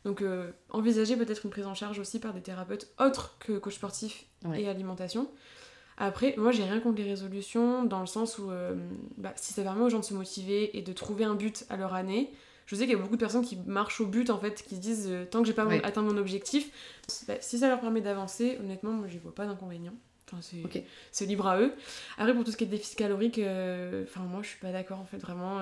[0.05, 3.75] Donc euh, envisager peut-être une prise en charge aussi par des thérapeutes autres que coach
[3.75, 4.61] sportif Ouais.
[4.61, 5.29] et alimentation.
[5.97, 8.75] Après, moi j'ai rien contre les résolutions dans le sens où euh,
[9.17, 11.77] bah, si ça permet aux gens de se motiver et de trouver un but à
[11.77, 12.31] leur année,
[12.65, 14.75] je sais qu'il y a beaucoup de personnes qui marchent au but en fait, qui
[14.75, 15.81] se disent euh, tant que j'ai pas Ouais.
[15.85, 16.69] atteint mon objectif,
[17.27, 19.93] bah, si ça leur permet d'avancer, honnêtement, moi j'y vois pas d'inconvénient.
[20.31, 20.41] Enfin,
[21.11, 21.71] c'est libre à eux.
[22.17, 25.05] Après, pour tout ce qui est déficit calorique, enfin moi je suis pas d'accord en
[25.05, 25.59] fait, vraiment.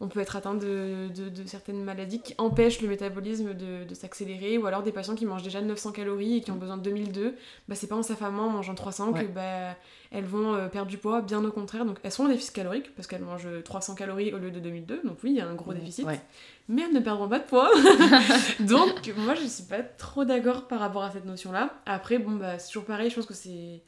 [0.00, 3.84] Euh, on peut être atteint de, de- de certaines maladies qui empêchent le métabolisme de,
[3.84, 6.76] de s'accélérer, ou alors des patients qui mangent déjà 900 calories et qui ont besoin
[6.76, 7.34] de 2002,
[7.68, 9.24] bah c'est pas en s'affamant en mangeant 300 Ouais.
[9.24, 9.76] que bah,
[10.10, 11.84] elles vont euh, perdre du poids, bien au contraire.
[11.84, 15.02] Donc elles sont en déficit calorique parce qu'elles mangent 300 calories au lieu de 2002,
[15.04, 16.04] donc oui, il y a un gros déficit.
[16.06, 16.20] Ouais.
[16.68, 17.70] Mais elles ne perdront pas de poids.
[18.60, 21.74] donc moi je suis pas trop d'accord par rapport à cette notion-là.
[21.86, 23.82] Après, bon bah c'est toujours pareil, je pense que c'est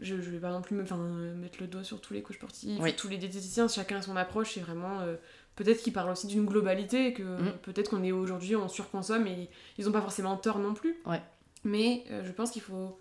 [0.00, 2.36] je, je vais pas non plus me, euh, mettre le doigt sur tous les coachs
[2.36, 2.94] sportifs, Oui.
[2.94, 5.00] tous les diététiciens, chacun a son approche, c'est vraiment...
[5.00, 5.16] euh,
[5.58, 7.52] peut-être qu'ils parlent aussi d'une globalité, que Mm.
[7.62, 10.96] peut-être qu'on est aujourd'hui, on surconsomme et ils ont pas forcément tort non plus.
[11.04, 11.20] Ouais.
[11.64, 12.96] Mais euh, je pense qu'il faut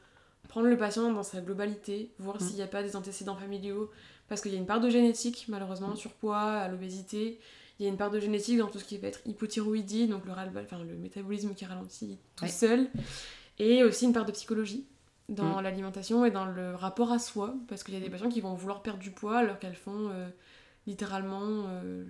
[0.50, 2.40] prendre le patient dans sa globalité, voir Mm.
[2.40, 3.92] s'il n'y a pas des antécédents familiaux,
[4.28, 5.96] parce qu'il y a une part de génétique, malheureusement, Mm.
[5.98, 7.40] surpoids, à l'obésité.
[7.80, 10.26] Il y a une part de génétique dans tout ce qui va être hypothyroïdie, donc
[10.26, 12.50] le, enfin, le métabolisme qui ralentit tout Ouais.
[12.50, 12.88] seul.
[13.60, 14.88] Et aussi une part de psychologie
[15.30, 18.42] dans l'alimentation et dans le rapport à soi, parce qu'il y a des patients qui
[18.42, 20.28] vont vouloir perdre du poids alors qu'elles font euh,
[20.88, 22.06] littéralement euh,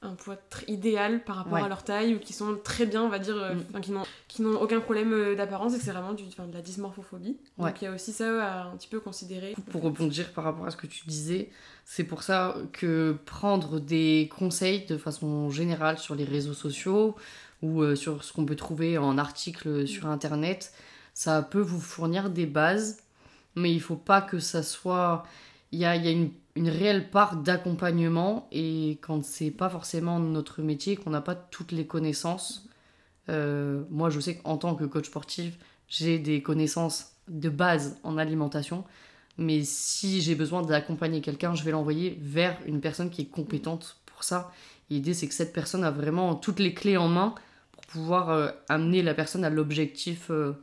[0.00, 0.36] un poids
[0.68, 1.62] idéal par rapport Ouais.
[1.62, 3.80] à leur taille ou qui sont très bien, on va dire, euh, Mm.
[3.80, 6.60] qui n'ont qui n'ont aucun problème euh, d'apparence et que c'est vraiment du, de la
[6.62, 7.36] dysmorphophobie.
[7.58, 7.70] Ouais.
[7.70, 9.54] Donc il y a aussi ça à un petit peu considérer.
[9.72, 11.50] Pour rebondir par rapport à ce que tu disais,
[11.84, 17.16] c'est pour ça que prendre des conseils de façon générale sur les réseaux sociaux
[17.62, 20.72] ou euh, sur ce qu'on peut trouver en article sur internet,
[21.14, 22.98] ça peut vous fournir des bases,
[23.56, 25.24] mais il faut pas que ça soit.
[25.72, 29.68] Il y a, il y a une, une réelle part d'accompagnement et quand c'est pas
[29.70, 32.68] forcément notre métier, qu'on n'a pas toutes les connaissances.
[33.30, 35.56] euh, moi, je sais qu'en tant que coach sportif,
[35.88, 38.84] j'ai des connaissances de base en alimentation.
[39.36, 43.98] Mais si j'ai besoin d'accompagner quelqu'un, je vais l'envoyer vers une personne qui est compétente
[44.06, 44.52] pour ça.
[44.90, 47.34] L'idée, c'est que cette personne a vraiment toutes les clés en main
[47.70, 50.54] pour pouvoir euh, amener la personne à l'objectif euh,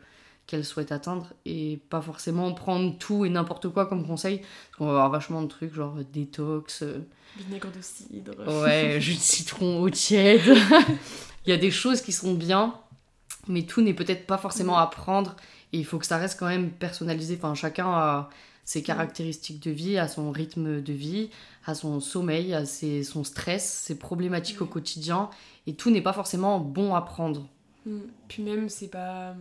[0.48, 4.40] qu'elle souhaite atteindre et pas forcément prendre tout et n'importe quoi comme conseil.
[4.40, 7.00] Parce qu'on va avoir vachement de trucs genre euh, détox, euh,
[7.38, 8.64] Vinaigre de cidre.
[8.64, 10.56] ouais, jus de citron eau tiède.
[11.46, 12.76] Il y a des choses qui sont bien,
[13.48, 15.36] mais tout n'est peut-être pas forcément à prendre
[15.74, 17.36] et il faut que ça reste quand même personnalisé.
[17.38, 18.30] Enfin, chacun a
[18.64, 21.30] ses caractéristiques de vie, à son rythme de vie,
[21.66, 24.72] à son sommeil, à ses, son stress, ses problématiques au Ouais.
[24.72, 25.30] quotidien
[25.68, 27.48] et tout n'est pas forcément bon à prendre.
[27.86, 28.00] Mm.
[28.28, 29.36] Puis même, c'est pas.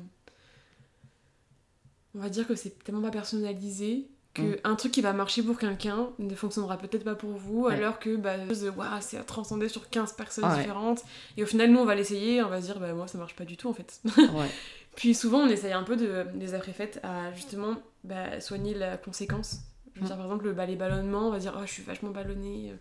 [2.15, 4.57] On va dire que c'est tellement pas personnalisé que Mm.
[4.65, 7.75] un truc qui va marcher pour quelqu'un ne fonctionnera peut-être pas pour vous, Ouais.
[7.75, 11.03] alors que bah, de, Waouh, c'est à transcender sur 15 personnes différentes.
[11.37, 13.37] Et au final, nous, on va l'essayer, on va se dire, bah moi, ça marche
[13.37, 14.01] pas du tout en fait.
[14.35, 14.49] Ouais.
[14.97, 17.75] Puis souvent, on essaye un peu de, des après-fêtes à justement
[18.05, 19.59] bah, soigner la conséquence.
[19.95, 20.09] Je veux Mm.
[20.09, 22.71] dire, par exemple, le, bah, les ballonnements, on va dire, oh, je suis vachement ballonnée,
[22.73, 22.77] euh,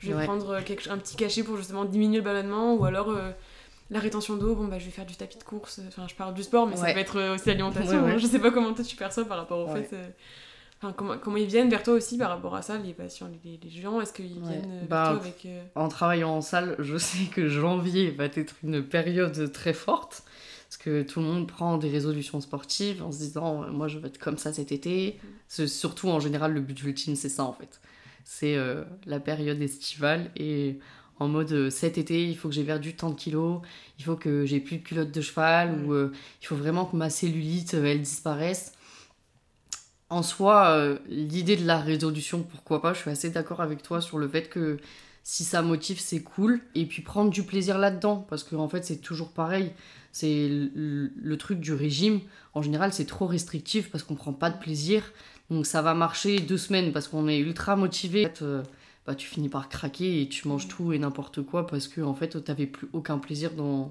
[0.00, 3.08] je vais prendre euh, quelque, un petit cachet pour justement diminuer le ballonnement, ou alors
[3.10, 3.30] euh,
[3.90, 5.80] la rétention d'eau, bon, bah, je vais faire du tapis de course.
[5.88, 7.98] Enfin, je parle du sport, mais ça peut être euh, aussi l'alimentation.
[7.98, 8.12] Ouais, ouais.
[8.12, 8.18] hein.
[8.18, 9.90] Je sais pas comment toi tu perçois par rapport au fait.
[9.94, 10.08] euh,
[10.80, 13.58] Enfin, comment, comment ils viennent vers toi aussi par rapport à ça, les patients, les,
[13.60, 15.44] les gens Est-ce qu'ils viennent euh, vers Bah, toi avec.
[15.46, 20.22] euh, en travaillant en salle, je sais que janvier va être une période très forte.
[20.68, 24.08] Parce que tout le monde prend des résolutions sportives en se disant moi je vais
[24.08, 25.18] être comme ça cet été.
[25.48, 27.80] C'est surtout en général le but ultime c'est ça en fait.
[28.24, 30.78] C'est euh, la période estivale et
[31.18, 33.60] en mode euh, cet été il faut que j'ai perdu tant de kilos,
[33.98, 36.96] il faut que j'ai plus de culottes de cheval ou euh, il faut vraiment que
[36.96, 38.72] ma cellulite euh, elle disparaisse.
[40.10, 44.00] En soi, euh, l'idée de la résolution, pourquoi pas, je suis assez d'accord avec toi
[44.00, 44.78] sur le fait que
[45.22, 46.60] si ça motive, c'est cool.
[46.74, 49.72] Et puis prendre du plaisir là-dedans, parce qu'en en fait, c'est toujours pareil.
[50.10, 52.20] C'est le, le truc du régime,
[52.54, 55.02] en général, c'est trop restrictif parce qu'on prend pas de plaisir.
[55.50, 58.24] Donc ça va marcher deux semaines parce qu'on est ultra motivé.
[58.24, 58.62] En fait, euh,
[59.08, 62.14] bah, tu finis par craquer et tu manges tout et n'importe quoi parce que en
[62.14, 63.90] fait, t'avais plus aucun plaisir dans,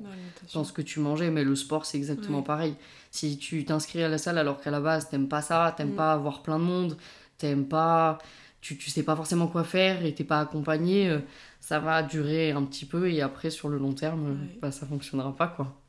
[0.53, 2.43] dans ce que tu mangeais, mais le sport c'est exactement Ouais.
[2.45, 2.75] pareil.
[3.11, 5.95] Si tu t'inscris à la salle alors qu'à la base t'aimes pas ça, t'aimes Mm.
[5.95, 6.97] pas avoir plein de monde,
[7.39, 8.19] t'aimes pas,
[8.61, 11.19] tu, tu sais pas forcément quoi faire et t'es pas accompagné, euh,
[11.59, 14.59] ça va durer un petit peu et après sur le long terme, euh, Ouais.
[14.61, 15.81] bah, ça fonctionnera pas quoi.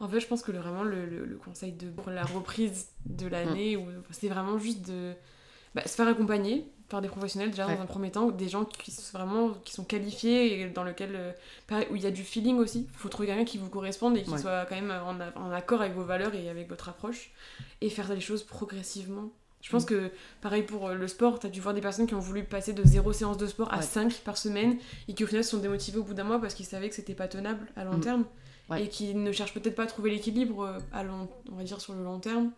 [0.00, 2.88] En fait, je pense que le- vraiment le, le- le conseil de pour la reprise
[3.06, 5.12] de l'année, ou c'est vraiment juste de
[5.76, 7.74] bah, se faire accompagner par des professionnels déjà Ouais.
[7.76, 11.10] dans un premier temps, des gens qui sont vraiment qui sont qualifiés et dans lequel
[11.16, 11.32] euh,
[11.66, 12.86] pareil, où il y a du feeling aussi.
[12.92, 14.38] Il faut trouver quelqu'un qui vous corresponde et qui Ouais.
[14.38, 14.92] soit quand même
[15.36, 17.30] en, accord avec vos valeurs et avec votre approche
[17.80, 19.30] et faire les choses progressivement.
[19.62, 19.86] Je pense Mm.
[19.88, 22.72] que, pareil pour euh, le sport, t'as dû voir des personnes qui ont voulu passer
[22.72, 23.82] de zéro séance de sport à Ouais.
[23.82, 24.76] 5 par semaine
[25.08, 26.94] et qui au final se sont démotivées au bout d'un mois parce qu'ils savaient que
[26.94, 28.00] c'était pas tenable à long Mm.
[28.00, 28.24] terme.
[28.78, 31.78] et qui ne cherchent peut-être pas à trouver l'équilibre euh, à long, on va dire
[31.80, 32.52] sur le long terme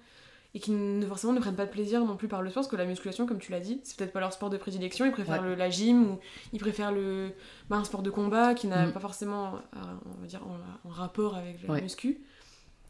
[0.55, 2.71] et qui ne forcément ne prennent pas de plaisir non plus par le sport parce
[2.71, 5.05] que la musculation comme tu l'as dit c'est peut-être pas leur sport de prédilection.
[5.05, 6.19] Ils préfèrent le, la gym ou
[6.53, 7.33] ils préfèrent le
[7.69, 8.93] bah, un sport de combat qui n'a mm.
[8.93, 12.21] pas forcément euh, on va dire en, rapport avec la muscu.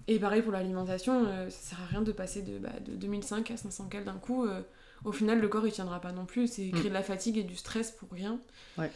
[0.07, 3.51] Et pareil pour l'alimentation euh, ça sert à rien de passer de, bah, de 2005
[3.51, 4.47] à 500 cal d'un coup
[5.05, 6.49] au final le corps il tiendra pas non plus.
[6.49, 6.89] C'est créer mm.
[6.89, 8.39] de la fatigue et du stress pour rien.
[8.77, 8.91] Ouais.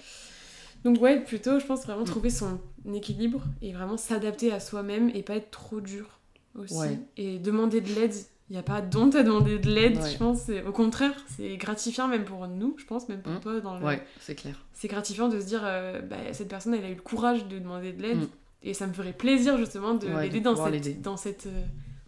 [0.84, 2.60] Donc ouais, plutôt, je pense vraiment trouver son
[2.92, 6.20] équilibre et vraiment s'adapter à soi-même et pas être trop dur
[6.54, 6.98] aussi.
[7.16, 8.14] Et demander de l'aide,
[8.50, 10.50] il n'y a pas d'honte à demander de l'aide, je pense.
[10.66, 13.40] Au contraire, c'est gratifiant même pour nous, je pense, même pour mm.
[13.40, 13.60] toi.
[13.60, 13.84] Dans le...
[13.84, 14.64] Ouais, c'est clair.
[14.72, 17.58] C'est gratifiant de se dire, euh, bah, cette personne, elle a eu le courage de
[17.58, 18.18] demander de l'aide.
[18.18, 18.28] Mm.
[18.62, 21.62] Et ça me ferait plaisir justement de l'aider dans, cette, dans, cette, euh,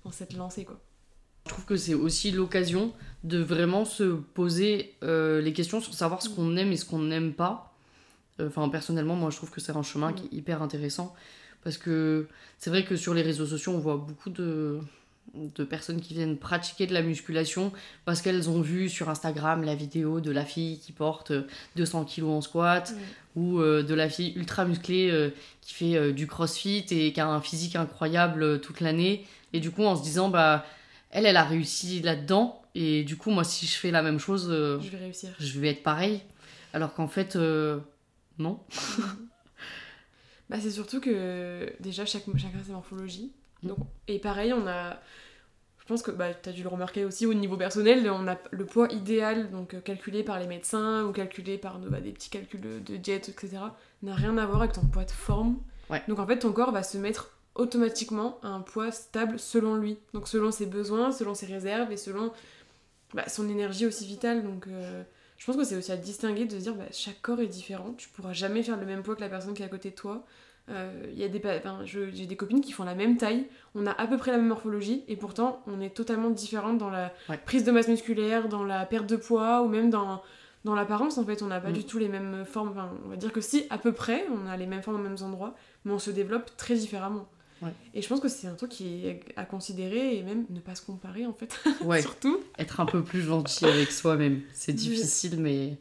[0.05, 0.64] dans cette lancée.
[0.64, 0.81] Quoi.
[1.46, 6.22] Je trouve que c'est aussi l'occasion de vraiment se poser euh, les questions sur savoir
[6.22, 7.66] ce qu'on aime et ce qu'on n'aime pas
[8.42, 11.14] Enfin, personnellement, moi, je trouve que c'est un chemin qui est hyper intéressant.
[11.62, 12.26] Parce que
[12.57, 14.81] c'est vrai que sur les réseaux sociaux, on voit beaucoup de,
[15.35, 17.73] de personnes qui viennent pratiquer de la musculation
[18.05, 21.33] parce qu'elles ont vu sur Instagram la vidéo de la fille qui porte
[21.77, 22.95] 200 kilos en squat
[23.37, 27.21] ou euh, de la fille ultra musclée euh, qui fait euh, du crossfit et qui
[27.21, 29.25] a un physique incroyable toute l'année.
[29.53, 30.66] Et du coup, en se disant, bah,
[31.11, 32.61] elle, elle a réussi là-dedans.
[32.75, 35.31] Et du coup, moi, si je fais la même chose, je vais réussir.
[35.38, 36.23] Je vais être pareil.
[36.73, 37.37] Alors qu'en fait,
[38.38, 38.61] non
[40.51, 43.33] bah, C'est surtout que déjà, chaque, chacun sa morphologie.
[43.62, 44.99] Donc, et pareil, on a.
[45.79, 48.37] Je pense que bah, tu as dû le remarquer aussi au niveau personnel, on a
[48.53, 52.31] le poids idéal, donc euh, calculé par les médecins ou calculé par bah, des petits
[52.31, 53.59] calculs de diète, etc.,
[54.03, 55.59] n'a rien à voir avec ton poids de forme.
[56.07, 59.99] Donc en fait, ton corps va se mettre automatiquement à un poids stable selon lui.
[60.14, 62.33] Donc selon ses besoins, selon ses réserves et selon
[63.12, 64.44] bah, son énergie aussi vitale.
[64.44, 64.68] Donc.
[64.68, 65.03] Euh,
[65.40, 67.94] je pense que c'est aussi à distinguer de se dire bah, chaque corps est différent,
[67.96, 69.94] tu pourras jamais faire le même poids que la personne qui est à côté de
[69.94, 70.27] toi.
[70.70, 71.42] Euh, y a des,
[71.85, 74.48] j'ai des copines qui font la même taille, on a à peu près la même
[74.48, 77.12] morphologie et pourtant on est totalement différentes dans la
[77.44, 80.22] prise de masse musculaire, dans la perte de poids ou même dans,
[80.64, 81.42] dans l'apparence en fait.
[81.42, 81.74] On n'a pas mm.
[81.74, 82.74] du tout les mêmes formes.
[83.04, 85.22] on va dire que si, à peu près, on a les mêmes formes aux mêmes
[85.22, 85.54] endroits,
[85.85, 87.28] mais on se développe très différemment.
[87.92, 90.74] Et je pense que c'est un truc qui est à considérer et même ne pas
[90.74, 91.59] se comparer en fait.
[91.85, 92.00] Ouais.
[92.00, 92.40] Surtout.
[92.59, 94.40] Être un peu plus gentil avec soi-même.
[94.52, 95.78] C'est difficile, mais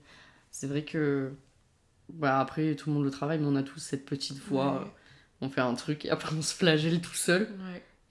[0.52, 1.32] c'est vrai que.
[2.14, 4.94] Bah, après, tout le monde le travaille, mais on a tous cette petite voix.
[5.42, 7.48] On fait un truc et après on se flagelle tout seul.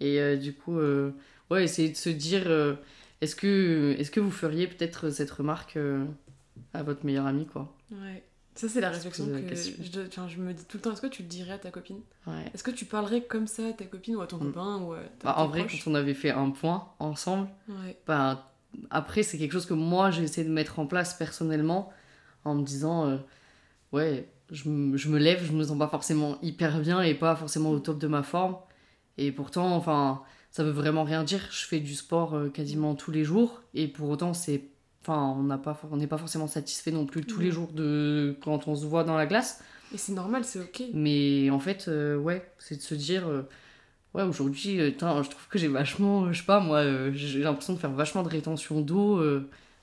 [0.01, 1.13] Et euh, du coup, euh,
[1.51, 2.75] ouais, essayer de se dire euh,
[3.21, 5.79] est-ce que, est que vous feriez peut-être cette remarque
[6.73, 7.75] à votre meilleur ami, quoi?
[7.91, 8.23] Ouais.
[8.55, 9.71] Ça, c'est la réflexion que je,
[10.29, 10.93] je, me dis tout le temps.
[10.93, 12.01] Est-ce que tu le dirais à ta copine?
[12.53, 14.53] Est-ce que tu parlerais comme ça à ta copine ou à ton mm.
[14.53, 17.49] copain ou bah, En vrai, quand on avait fait un point ensemble,
[18.07, 18.53] bah,
[18.91, 21.93] après, c'est quelque chose que moi, j'ai essayé de mettre en place personnellement
[22.45, 23.21] en me disant
[23.93, 27.71] Ouais, je, je, me lève, je me sens pas forcément hyper bien et pas forcément
[27.71, 28.57] au top de ma forme.
[29.19, 31.49] Et pourtant, enfin, ça veut vraiment rien dire.
[31.51, 34.65] Je fais du sport euh, quasiment tous les jours et pour autant, c'est
[35.03, 38.37] Enfin, on n'a pas, on n'est pas forcément satisfait non plus tous les jours de
[38.43, 39.63] quand on se voit dans la glace.
[39.95, 40.83] Et c'est normal, c'est ok.
[40.93, 43.43] Mais en fait, euh, ouais, c'est de se dire, euh,
[44.15, 47.79] ouais, aujourd'hui, euh, je trouve que j'ai vachement, je sais pas, moi, j'ai l'impression de
[47.79, 49.23] faire vachement de rétention d'eau.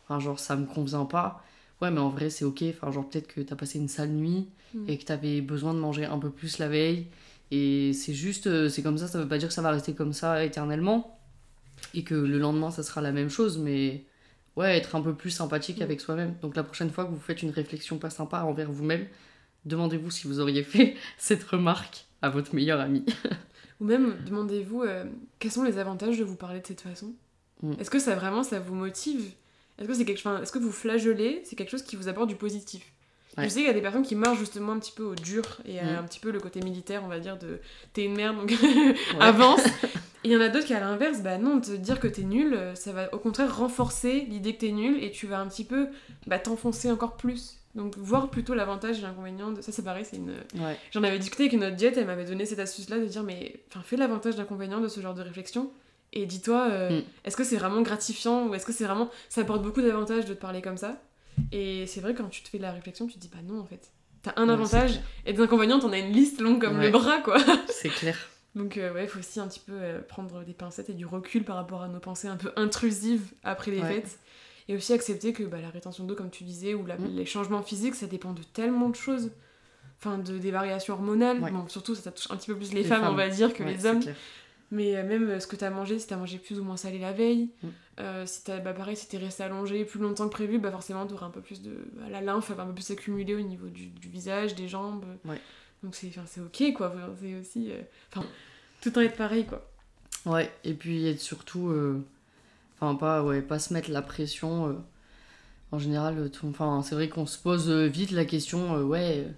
[0.03, 1.43] enfin, genre, ça me convient pas.
[1.81, 2.63] Ouais, mais en vrai, c'est ok.
[2.69, 4.89] Enfin, genre, peut-être que t'as passé une sale nuit mm.
[4.89, 7.07] et que t'avais besoin de manger un peu plus la veille.
[7.51, 10.13] Et c'est juste, c'est comme ça, ça veut pas dire que ça va rester comme
[10.13, 11.19] ça éternellement.
[11.93, 14.05] Et que le lendemain, ça sera la même chose, mais
[14.55, 16.35] ouais, être un peu plus sympathique avec soi-même.
[16.41, 19.05] Donc la prochaine fois que vous faites une réflexion pas sympa envers vous-même,
[19.65, 23.05] demandez-vous si vous auriez fait cette remarque à votre meilleur ami.
[23.81, 25.05] Ou même demandez-vous euh,
[25.39, 27.13] quels sont les avantages de vous parler de cette façon?
[27.61, 27.73] Mm.
[27.79, 29.31] Est-ce que ça vraiment ça vous motive?
[29.77, 32.29] Est-ce que c'est quelque chose, est-ce que vous flagellez C'est quelque chose qui vous apporte
[32.29, 32.91] du positif?
[33.37, 35.43] Je sais qu'il y a des personnes qui marchent justement un petit peu au dur
[35.65, 35.87] et mm.
[35.99, 37.59] un petit peu le côté militaire, on va dire, de
[37.93, 38.53] t'es une merde donc
[39.19, 39.65] avance.
[40.23, 42.23] Et il y en a d'autres qui, à l'inverse, bah non, te dire que t'es
[42.23, 45.63] nul, ça va au contraire renforcer l'idée que t'es nul et tu vas un petit
[45.63, 45.87] peu
[46.25, 47.59] bah, t'enfoncer encore plus.
[47.75, 50.33] Donc, voir plutôt l'avantage et l'inconvénient de ça, c'est pareil, c'est une.
[50.91, 53.61] J'en avais discuté avec une autre diète, elle m'avait donné cette astuce-là de dire, mais
[53.69, 55.69] enfin, fais l'avantage et l'inconvénient de ce genre de réflexion
[56.15, 57.03] et dis-toi, euh, mm.
[57.25, 59.09] est-ce que c'est vraiment gratifiant ou est-ce que c'est vraiment.
[59.29, 61.01] Ça apporte beaucoup d'avantages de te parler comme ça?
[61.51, 63.59] Et c'est vrai, quand tu te fais de la réflexion, tu te dis, bah non,
[63.59, 63.91] en fait.
[64.23, 67.37] T'as un avantage et des inconvénients, t'en as une liste longue comme le bras, quoi.
[67.67, 68.17] C'est clair.
[68.55, 71.05] Donc euh, ouais, il faut aussi un petit peu euh, prendre des pincettes et du
[71.05, 74.17] recul par rapport à nos pensées un peu intrusives après les fêtes.
[74.67, 77.15] Et aussi accepter que bah, la rétention d'eau, comme tu disais, ou mm.
[77.15, 79.31] les changements physiques, ça dépend de tellement de choses.
[79.99, 81.39] Enfin, de, des variations hormonales.
[81.39, 83.85] Bon, surtout, ça touche un petit peu plus les, femmes, on va dire, que les
[83.85, 84.01] hommes.
[84.71, 86.77] Mais euh, même ce que tu as mangé, si tu as mangé plus ou moins
[86.77, 88.25] salé la veille, mm.
[88.25, 91.27] si t'as, bah, pareil, si t'es resté allongé plus longtemps que prévu, bah forcément, t'auras
[91.27, 91.71] un peu plus de...
[91.93, 95.05] Bah, la lymphe va un peu plus s'accumuler au niveau du, du visage, des jambes.
[95.83, 96.93] Donc c'est c'est ok, quoi.
[97.21, 97.71] C'est aussi.
[97.71, 98.25] euh, Enfin,
[98.81, 99.63] tout temps être pareil, quoi.
[100.25, 101.69] Ouais, et puis être surtout.
[101.69, 102.03] euh,
[102.79, 104.67] Enfin, pas, ouais, pas se mettre la pression.
[104.69, 104.73] euh,
[105.71, 108.83] En général, euh, tout- enfin, c'est vrai qu'on se pose euh, vite la question euh,
[108.83, 109.31] ouais, euh,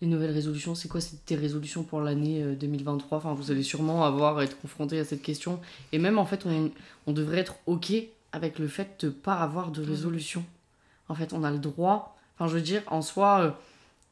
[0.00, 3.62] les nouvelles résolutions, c'est quoi c'est tes résolutions pour l'année euh, 2023 Enfin, vous allez
[3.62, 5.60] sûrement avoir être confronté à cette question.
[5.92, 6.70] Et même, en fait, on,
[7.06, 7.92] on devrait être OK
[8.32, 10.44] avec le fait de pas avoir de résolution.
[11.08, 12.16] En fait, on a le droit.
[12.36, 13.50] Enfin, je veux dire, en soi, euh,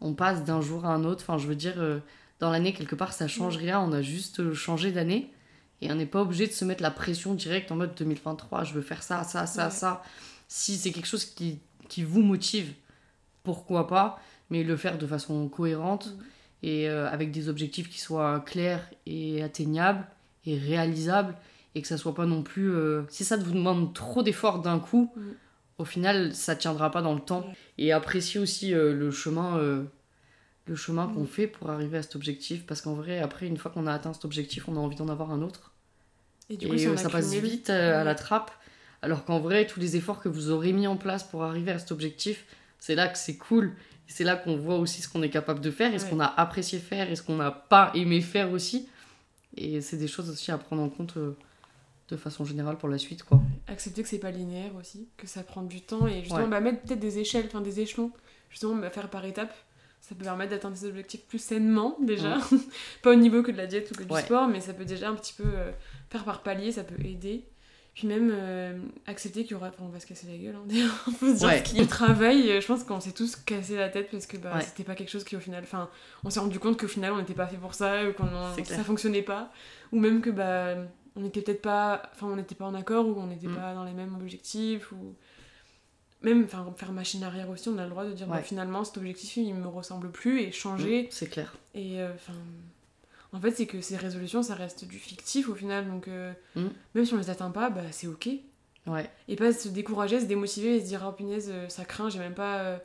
[0.00, 1.22] on passe d'un jour à un autre.
[1.26, 2.00] Enfin, je veux dire, euh,
[2.40, 3.80] dans l'année, quelque part, ça change rien.
[3.80, 5.32] On a juste euh, changé d'année.
[5.80, 8.74] Et on n'est pas obligé de se mettre la pression directe en mode 2023, je
[8.74, 9.70] veux faire ça, ça, ça, Ouais.
[9.70, 10.02] ça.
[10.48, 12.72] Si c'est quelque chose qui, qui vous motive,
[13.44, 14.18] pourquoi pas,
[14.50, 16.24] mais le faire de façon cohérente Mhm.
[16.62, 20.06] et euh, avec des objectifs qui soient clairs et atteignables
[20.46, 21.34] et réalisables
[21.74, 22.70] et que ça soit pas non plus.
[22.74, 25.34] euh, si ça vous demande trop d'efforts d'un coup, Mhm.
[25.78, 27.46] au final, ça tiendra pas dans le temps.
[27.76, 29.58] Et apprécier aussi euh, le chemin.
[30.66, 31.26] le chemin qu'on Mhm.
[31.26, 34.12] fait pour arriver à cet objectif parce qu'en vrai après une fois qu'on a atteint
[34.12, 35.72] cet objectif on a envie d'en avoir un autre
[36.50, 38.50] Et du et coup, si ça passe vite à la trappe.
[39.00, 41.78] Alors qu'en vrai, tous les efforts que vous aurez mis en place pour arriver à
[41.78, 42.44] cet objectif,
[42.78, 43.72] c'est là que c'est cool.
[44.08, 46.20] Et c'est là qu'on voit aussi ce qu'on est capable de faire et ce qu'on
[46.20, 48.88] a apprécié faire et ce qu'on n'a pas aimé faire aussi.
[49.56, 51.36] Et c'est des choses aussi à prendre en compte euh,
[52.08, 53.40] de façon générale pour la suite, quoi.
[53.66, 56.48] accepter que c'est pas linéaire aussi, que ça prend du temps et justement Ouais.
[56.48, 58.10] bah, mettre peut-être des échelles, enfin des échelons,
[58.50, 59.54] justement bah, faire par étapes.
[60.00, 62.38] Ça peut permettre d'atteindre des objectifs plus sainement déjà,
[63.02, 65.10] pas au niveau que de la diète ou que du sport, mais ça peut déjà
[65.10, 65.70] un petit peu euh,
[66.08, 67.44] faire par palier, ça peut aider.
[67.98, 70.62] Puis même euh, accepter qu'il y aura, enfin, on va se casser la gueule, hein,
[70.68, 71.58] d'ailleurs, on peut se dire Ouais.
[71.58, 74.08] ce qu'il y a le travail, euh, je pense qu'on s'est tous cassé la tête
[74.12, 74.60] parce que bah, Ouais.
[74.60, 75.90] c'était pas quelque chose qui au final, enfin
[76.22, 78.28] on s'est rendu compte qu'au final on n'était pas fait pour ça, ou qu'on
[78.64, 79.50] ça fonctionnait pas,
[79.90, 80.76] ou même que bah
[81.16, 83.56] on n'était peut-être pas enfin on n'était pas en accord ou on n'était Mm.
[83.56, 85.16] pas dans les mêmes objectifs ou
[86.22, 88.98] même enfin faire machine arrière aussi on a le droit de dire bah, finalement cet
[88.98, 91.52] objectif il me ressemble plus et changer Mm, C'est clair.
[91.74, 92.34] et euh, enfin
[93.32, 96.66] en fait c'est que ces résolutions ça reste du fictif au final donc euh, Mm.
[96.94, 98.28] même si on les atteint pas bah c'est ok
[98.86, 99.08] Ouais.
[99.28, 102.18] et pas se décourager se démotiver et se dire oh punaise euh, ça craint j'ai
[102.20, 102.76] même pas euh,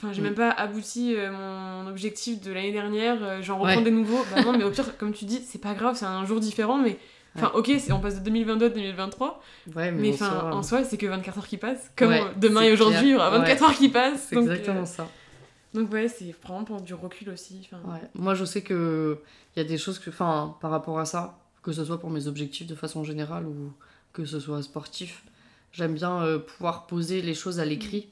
[0.00, 0.24] Enfin, j'ai Mm.
[0.26, 3.82] même pas abouti euh, mon objectif de l'année dernière, j'en reprends Ouais.
[3.82, 4.24] des nouveaux.
[4.32, 6.78] Bah non, mais au pire, comme tu dis, c'est pas grave, c'est un jour différent,
[6.78, 6.96] mais
[7.34, 9.42] Enfin, ok, on passe de 2022 à 2023,
[9.74, 11.90] Ouais, mais, mais en enfin, soi, en soi, c'est que 24 heures qui passent.
[11.96, 14.26] Comme Ouais, demain et aujourd'hui, il y aura 24 heures qui passent.
[14.30, 15.08] c'est exactement euh, ça.
[15.74, 17.68] Donc, ouais, c'est vraiment pour du recul aussi.
[18.14, 19.18] Moi, je sais que
[19.54, 22.10] il y a des choses que, enfin, par rapport à ça, que ce soit pour
[22.10, 23.72] mes objectifs de façon générale ou
[24.12, 25.24] que ce soit sportif,
[25.72, 28.08] j'aime bien euh, pouvoir poser les choses à l'écrit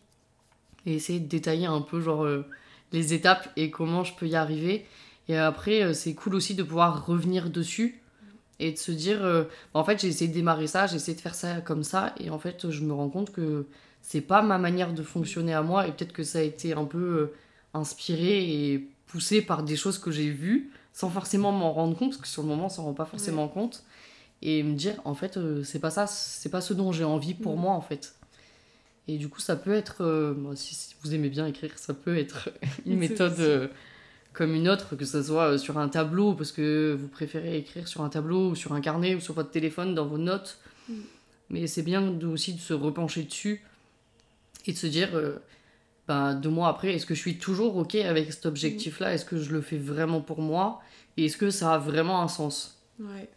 [0.85, 2.45] et essayer de détailler un peu genre euh,
[2.93, 4.87] les étapes et comment je peux y arriver.
[5.29, 8.03] Et après, euh, c'est cool aussi de pouvoir revenir dessus
[8.59, 11.21] et de se dire, euh, en fait, j'ai essayé de démarrer ça, j'ai essayé de
[11.21, 13.67] faire ça comme ça, et en fait, je me rends compte que
[14.01, 16.85] c'est pas ma manière de fonctionner à moi, et peut-être que ça a été un
[16.85, 17.33] peu
[17.77, 22.11] euh, inspiré et poussé par des choses que j'ai vues, sans forcément m'en rendre compte,
[22.11, 23.85] parce que sur le moment, on s'en rend pas forcément compte,
[24.43, 27.35] et me dire, en fait, euh, c'est pas ça, c'est pas ce dont j'ai envie
[27.35, 27.61] pour Mm.
[27.61, 28.15] moi, en fait.
[29.09, 31.95] Et du coup, ça peut être, euh, moi, si, si vous aimez bien écrire, ça
[31.95, 32.51] peut être
[32.87, 33.69] une méthode euh,
[34.33, 37.87] comme une autre, que ce soit euh, sur un tableau, parce que vous préférez écrire
[37.89, 40.59] sur un tableau, ou sur un carnet, ou sur votre téléphone, dans vos notes.
[40.89, 40.95] Mm.
[41.51, 43.63] Mais c'est bien de, aussi de se repencher dessus
[44.67, 45.11] et de se dire,
[46.09, 49.15] bah, deux mois après, est-ce que je suis toujours OK avec cet objectif-là?
[49.15, 50.81] Est-ce que je le fais vraiment pour moi?
[51.17, 52.83] Et est-ce que ça a vraiment un sens?
[53.01, 53.29] Ouais,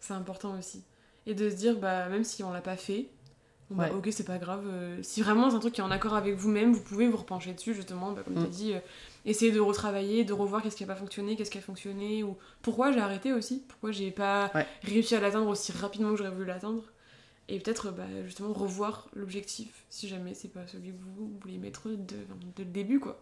[0.00, 0.82] c'est important aussi.
[1.26, 3.08] Et de se dire, bah, même si on l'a pas fait,
[3.68, 3.96] bon, bah, Ouais.
[3.98, 4.64] ok, c'est pas grave.
[4.66, 7.16] euh, si vraiment c'est un truc qui est en accord avec vous-même, vous pouvez vous
[7.16, 8.40] repencher dessus, justement, bah, comme Mm.
[8.40, 8.78] tu as dit, euh,
[9.24, 12.36] essayer de retravailler, de revoir qu'est-ce qui a pas fonctionné, qu'est-ce qui a fonctionné, ou
[12.62, 14.66] pourquoi j'ai arrêté aussi, pourquoi j'ai pas Ouais.
[14.84, 16.82] réussi à l'atteindre aussi rapidement que j'aurais voulu l'atteindre?
[17.48, 21.88] Et peut-être, bah, justement, revoir l'objectif, si jamais c'est pas celui que vous voulez mettre
[21.90, 22.16] de,
[22.56, 23.20] dès le début, quoi.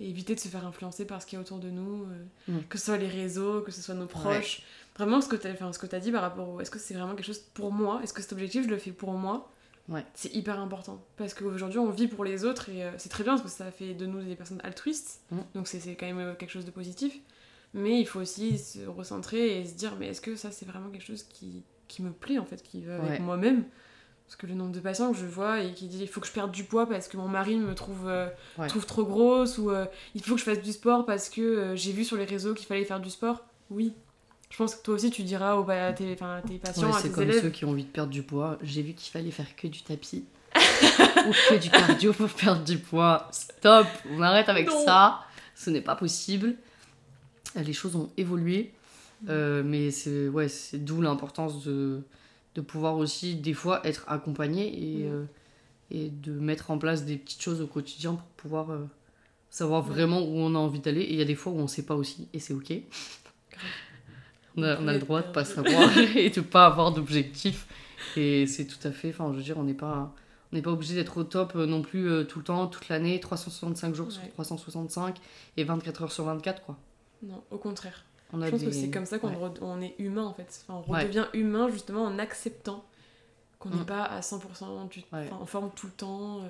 [0.00, 2.24] Et éviter de se faire influencer par ce qu'il y a autour de nous, euh,
[2.48, 2.62] Mm.
[2.68, 4.62] que ce soit les réseaux, que ce soit nos proches.
[4.96, 6.60] Vraiment, ce que tu as, ce que as dit par rapport au.
[6.60, 8.00] Est-ce que c'est vraiment quelque chose pour moi?
[8.02, 9.50] Est-ce que cet objectif, je le fais pour moi?
[9.88, 10.04] Ouais.
[10.14, 11.04] C'est hyper important.
[11.16, 13.70] Parce qu'aujourd'hui, on vit pour les autres et euh, c'est très bien parce que ça
[13.70, 15.20] fait de nous des personnes altruistes.
[15.30, 15.38] Mm.
[15.54, 17.14] Donc c'est c'est quand même euh, quelque chose de positif.
[17.74, 20.90] Mais il faut aussi se recentrer et se dire mais est-ce que ça, c'est vraiment
[20.90, 23.18] quelque chose qui, qui me plaît en fait, qui va avec Ouais.
[23.20, 23.64] moi-même
[24.26, 26.26] parce que le nombre de patients que je vois et qui disent il faut que
[26.26, 28.66] je perde du poids parce que mon mari me trouve, euh, Ouais.
[28.68, 29.84] trouve trop grosse ou euh,
[30.14, 32.54] il faut que je fasse du sport parce que euh, j'ai vu sur les réseaux
[32.54, 33.44] qu'il fallait faire du sport.
[33.70, 33.92] Oui.
[34.48, 36.98] Je pense que toi aussi tu diras aux, à tes, à tes patients, Ouais, à
[36.98, 37.42] c'est tes comme élèves.
[37.42, 38.58] ceux qui ont envie de perdre du poids.
[38.62, 40.24] J'ai vu qu'il fallait faire que du tapis
[41.26, 43.28] ou que du cardio pour perdre du poids.
[43.32, 44.84] Stop, on arrête avec Non.
[44.84, 45.20] ça.
[45.54, 46.54] Ce n'est pas possible.
[47.54, 48.72] Les choses ont évolué,
[49.28, 52.02] Euh, mais c'est ouais, c'est d'où l'importance de
[52.54, 54.66] de pouvoir aussi des fois être accompagné
[55.00, 55.12] et Mm.
[55.12, 55.24] euh,
[55.90, 58.86] et de mettre en place des petites choses au quotidien pour pouvoir euh,
[59.50, 61.02] savoir vraiment où on a envie d'aller.
[61.02, 62.72] Et il y a des fois où on sait pas aussi, et c'est ok.
[64.56, 67.66] on, a, on a le droit de pas savoir et de pas avoir d'objectif.
[68.16, 70.14] Et c'est tout à fait, enfin, je veux dire, on n'est pas,
[70.52, 73.94] on n'est pas obligé d'être au top non plus tout le temps, toute l'année, 365
[73.94, 74.28] jours sur Ouais.
[74.30, 75.16] 365
[75.56, 76.76] et 24 heures sur 24, quoi.
[77.22, 78.04] Non, au contraire.
[78.32, 79.48] On a Je pense des- que c'est comme ça qu'on ouais.
[79.48, 80.64] re- on est humain en fait.
[80.68, 81.00] Enfin, on Ouais.
[81.02, 82.84] redevient humain justement en acceptant
[83.58, 83.86] qu'on n'est Mm.
[83.86, 85.26] pas à 100% du- Ouais.
[85.30, 86.38] enfin, en forme tout le temps.
[86.42, 86.48] euh.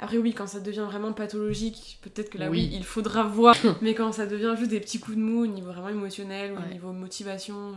[0.00, 2.68] Après oui, quand ça devient vraiment pathologique, peut-être que là Oui.
[2.70, 3.54] oui, il faudra voir.
[3.82, 6.72] Mais quand ça devient juste des petits coups de mou au niveau vraiment émotionnel au
[6.72, 7.74] niveau motivation, euh,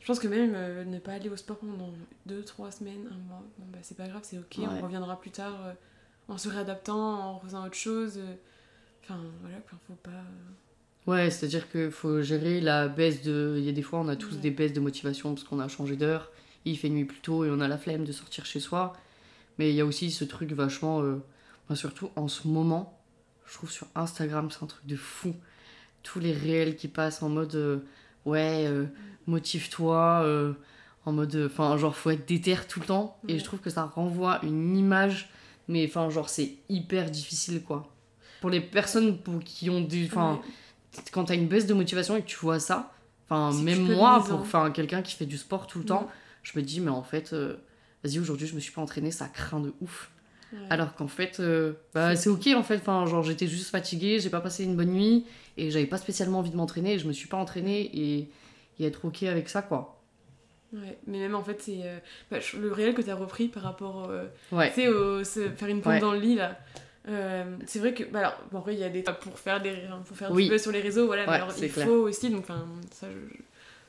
[0.00, 1.90] je pense que même euh, ne pas aller au sport pendant
[2.28, 5.54] 2-3 semaines, un mois, bon, bah, c'est pas grave, c'est ok, on reviendra plus tard
[5.66, 5.72] euh,
[6.28, 8.20] en se réadaptant, en faisant autre chose.
[9.02, 10.10] Enfin voilà, quoi, faut pas...
[11.06, 13.56] euh, Ouais, c'est-à-dire qu'il faut gérer la baisse de.
[13.58, 14.40] Il y a des fois, on a tous Ouais.
[14.40, 16.30] des baisses de motivation parce qu'on a changé d'heure,
[16.64, 18.92] il fait nuit plus tôt et on a la flemme de sortir chez soi.
[19.58, 21.00] Mais il y a aussi ce truc vachement.
[21.02, 21.22] euh,
[21.64, 22.98] enfin, surtout en ce moment,
[23.46, 25.34] je trouve sur Instagram, c'est un truc de fou.
[26.02, 27.54] Tous les réels qui passent en mode.
[27.54, 27.78] euh,
[28.24, 28.86] ouais, euh,
[29.26, 30.22] motive-toi.
[30.24, 30.52] euh,
[31.04, 31.40] en mode.
[31.46, 33.16] Enfin, genre, faut être déter tout le temps.
[33.28, 35.30] Et je trouve que ça renvoie une image.
[35.68, 37.92] Mais enfin, genre, c'est hyper difficile, quoi.
[38.40, 40.06] Pour les personnes pour qui ont des.
[40.06, 40.40] Enfin, ouais.
[41.12, 42.92] Quand t'as une baisse de motivation et que tu vois ça,
[43.28, 46.08] enfin même moi, pour enfin, quelqu'un qui fait du sport tout le temps, Mm.
[46.42, 47.56] je me dis mais en fait, euh,
[48.04, 50.10] vas-y aujourd'hui je me suis pas entraînée, ça craint de ouf.
[50.52, 50.58] Ouais.
[50.70, 54.30] Alors qu'en fait, euh, bah, c'est ok en fait, enfin genre j'étais juste fatiguée, j'ai
[54.30, 55.26] pas passé une bonne nuit
[55.56, 58.30] et j'avais pas spécialement envie de m'entraîner et je me suis pas entraînée et,
[58.78, 59.92] et être ok avec ça quoi.
[60.72, 61.98] Ouais, mais même en fait, c'est euh,
[62.30, 65.94] bah, le réel que tu as repris par rapport, euh, Ouais, au faire une pompe
[65.94, 66.00] Ouais.
[66.00, 66.58] dans le lis là.
[67.08, 69.74] Euh, c'est vrai que, bah alors, bon, après, il y a des pour faire des,
[70.06, 70.44] pour faire Oui.
[70.44, 71.86] du buzz sur les réseaux, voilà, mais Ouais, alors c'est il clair.
[71.86, 73.36] faut aussi, donc enfin, ça, je,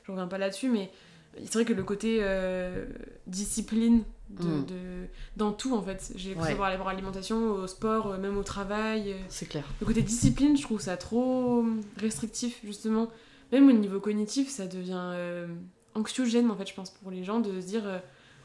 [0.06, 0.92] je reviens pas là-dessus, mais
[1.40, 2.86] c'est vrai que le côté euh,
[3.26, 4.66] discipline de, Mm.
[4.66, 6.62] de- dans tout en fait, j'ai ce Ouais.
[6.62, 9.64] à l'alimentation, au sport, euh, même au travail, c'est clair.
[9.80, 11.66] le côté discipline, je trouve ça trop
[11.98, 13.10] restrictif, justement.
[13.52, 15.48] Même au niveau cognitif, ça devient euh,
[15.96, 17.84] anxiogène, en fait, je pense, pour les gens, de se dire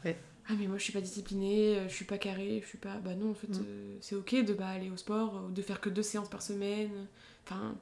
[0.05, 0.17] Ouais.
[0.49, 2.97] Ah, mais moi, je suis pas disciplinée, euh, je suis pas carrée, je suis pas.
[3.03, 3.63] Bah non, en fait, Mm.
[3.65, 6.41] euh, c'est ok de pas aller au sport, euh, de faire que deux séances par
[6.41, 6.89] semaine.
[7.45, 7.75] Enfin,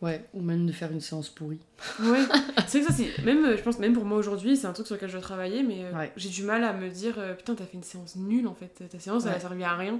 [0.00, 1.58] Ouais, ou même de faire une séance pourrie.
[2.00, 2.20] ouais.
[2.68, 3.18] c'est que ça, c'est.
[3.24, 5.64] Même, je pense, même pour moi aujourd'hui, c'est un truc sur lequel je dois travailler,
[5.64, 6.12] mais euh, Ouais.
[6.16, 8.84] j'ai du mal à me dire euh, Putain, t'as fait une séance nulle, en fait.
[8.88, 9.40] Ta séance, elle a Ouais.
[9.40, 9.98] servi à rien.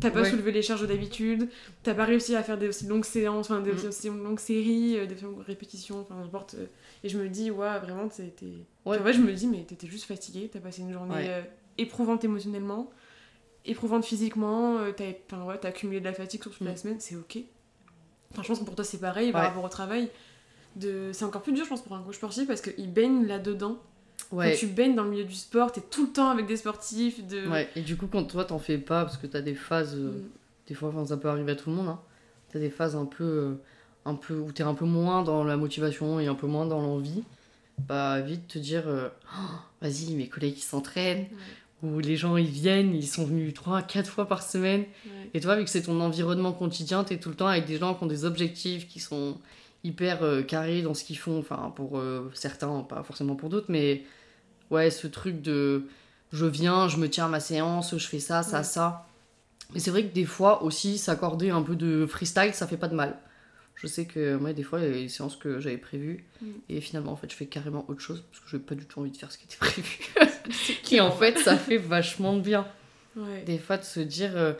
[0.00, 0.30] T'as pas Ouais.
[0.30, 1.48] soulevé les charges d'habitude,
[1.82, 3.88] t'as pas réussi à faire des aussi longues séances, enfin des Mm.
[3.88, 6.54] aussi longues séries, euh, des longues répétitions, enfin n'importe.
[6.54, 6.66] euh,
[7.02, 8.46] Et je me dis, ouais, vraiment, c'était.
[8.86, 8.96] Ouais.
[8.98, 11.26] En vrai, je me dis, mais t'étais juste fatiguée, t'as passé une journée Ouais.
[11.28, 11.42] euh,
[11.78, 12.90] éprouvante émotionnellement,
[13.64, 16.76] éprouvante physiquement, euh, t'as enfin, ouais, accumulé de la fatigue sur toute la Mm.
[16.76, 17.38] semaine, c'est ok.
[18.32, 19.48] Enfin, je pense que pour toi, c'est pareil par Ouais.
[19.48, 20.10] rapport au travail.
[20.76, 21.10] De...
[21.12, 23.78] C'est encore plus dur, je pense, pour un coach sportif parce qu'il baigne là-dedans.
[24.32, 24.52] Ouais.
[24.52, 27.26] Quand tu baignes dans le milieu du sport, t'es tout le temps avec des sportifs.
[27.26, 27.46] De...
[27.48, 30.10] Ouais, et du coup, quand toi t'en fais pas, parce que t'as des phases, euh,
[30.10, 30.22] Mm.
[30.68, 31.98] des fois, ça peut arriver à tout le monde, hein.
[32.52, 33.54] t'as des phases un peu, euh,
[34.04, 36.80] un peu où t'es un peu moins dans la motivation et un peu moins dans
[36.80, 37.22] l'envie,
[37.86, 39.08] bah vite te dire, euh,
[39.38, 41.26] Oh, vas-y, mes collègues ils s'entraînent,
[41.82, 45.30] Ouais, ou les gens ils viennent, ils sont venus 3 quatre fois par semaine, ouais.
[45.32, 47.94] et toi, vu que c'est ton environnement quotidien, t'es tout le temps avec des gens
[47.94, 49.38] qui ont des objectifs qui sont
[49.88, 53.66] hyper euh, carrés dans ce qu'ils font, enfin pour euh, certains, pas forcément pour d'autres,
[53.70, 54.04] mais
[54.70, 55.84] ouais, ce truc de
[56.32, 58.64] je viens, je me tiens à ma séance, je fais ça, ça, Ouais.
[58.64, 59.06] ça.
[59.74, 62.88] Mais c'est vrai que des fois aussi, s'accorder un peu de freestyle, ça fait pas
[62.88, 63.18] de mal.
[63.74, 66.46] Je sais que moi, des fois, il y a des séances que j'avais prévues, Mm.
[66.68, 69.00] et finalement, en fait, je fais carrément autre chose, parce que j'ai pas du tout
[69.00, 69.98] envie de faire ce qui était prévu.
[70.92, 72.66] et en fait, ça fait vachement de bien.
[73.16, 73.42] Ouais.
[73.46, 74.52] Des fois, de se dire, euh,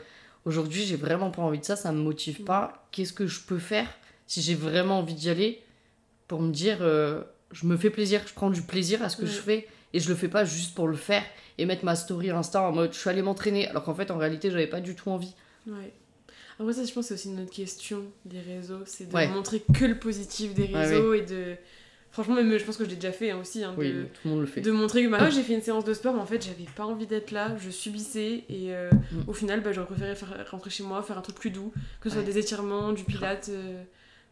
[0.44, 2.44] aujourd'hui, j'ai vraiment pas envie de ça, ça me motive Mm.
[2.44, 2.88] pas.
[2.92, 3.88] Qu'est-ce que je peux faire
[4.28, 5.60] si j'ai vraiment envie d'y aller
[6.28, 9.26] pour me dire, euh, je me fais plaisir, je prends du plaisir à ce que
[9.26, 11.24] je fais et je le fais pas juste pour le faire
[11.58, 14.18] et mettre ma story Insta en mode je suis allée m'entraîner alors qu'en fait, en
[14.18, 15.34] réalité, j'avais pas du tout envie.
[15.66, 15.92] Ouais.
[16.60, 19.28] Après ça, je pense que c'est aussi une autre question des réseaux, c'est de Ouais.
[19.28, 21.56] montrer que le positif des Ouais, réseaux et de...
[22.10, 24.02] Franchement, même je pense que je l'ai déjà fait hein, aussi, hein, Oui, de...
[24.04, 24.60] tout le monde le fait.
[24.62, 26.84] de montrer que bah, j'ai fait une séance de sport, mais en fait j'avais pas
[26.84, 29.22] envie d'être là, je subissais et euh, Mm.
[29.28, 32.08] au final bah, j'aurais préféré faire, rentrer chez moi, faire un truc plus doux, que
[32.08, 33.50] ce soit des étirements, du pilates.
[33.50, 33.82] euh,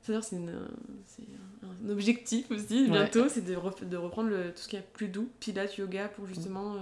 [0.07, 4.77] C'est-à-dire c'est un, objectif aussi bientôt, c'est de, ref- de reprendre le, tout ce qui
[4.77, 6.79] est plus doux, pilates, yoga, pour justement euh,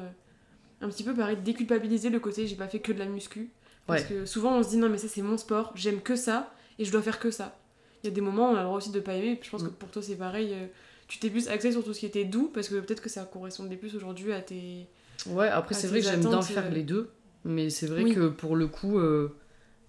[0.82, 3.50] un petit peu pareil, déculpabiliser le côté j'ai pas fait que de la muscu.
[3.86, 4.08] Parce Ouais.
[4.08, 6.84] que souvent on se dit non mais ça c'est mon sport, j'aime que ça et
[6.84, 7.58] je dois faire que ça.
[8.02, 9.50] Il y a des moments où on a le droit aussi de pas aimer, je
[9.50, 9.66] pense Mm.
[9.68, 10.50] que pour toi c'est pareil.
[10.52, 10.66] euh,
[11.08, 13.24] tu t'es plus axé sur tout ce qui était doux parce que peut-être que ça
[13.24, 14.86] correspondait plus aujourd'hui à tes.
[15.26, 17.10] Ouais, après, c'est vrai que j'aime bien faire euh, les deux,
[17.44, 18.14] mais c'est vrai Oui.
[18.14, 19.34] que pour le coup, euh,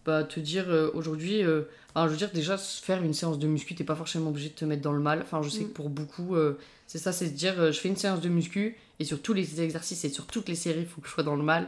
[0.05, 3.47] bah, te dire euh, aujourd'hui, euh, enfin, je veux dire, déjà, faire une séance de
[3.47, 5.21] muscu, t'es pas forcément obligé de te mettre dans le mal.
[5.23, 5.67] Enfin, je sais Mm.
[5.69, 8.77] que pour beaucoup, euh, c'est ça, c'est se dire, je fais une séance de muscu,
[8.99, 11.23] et sur tous les exercices et sur toutes les séries, il faut que je sois
[11.23, 11.67] dans le mal.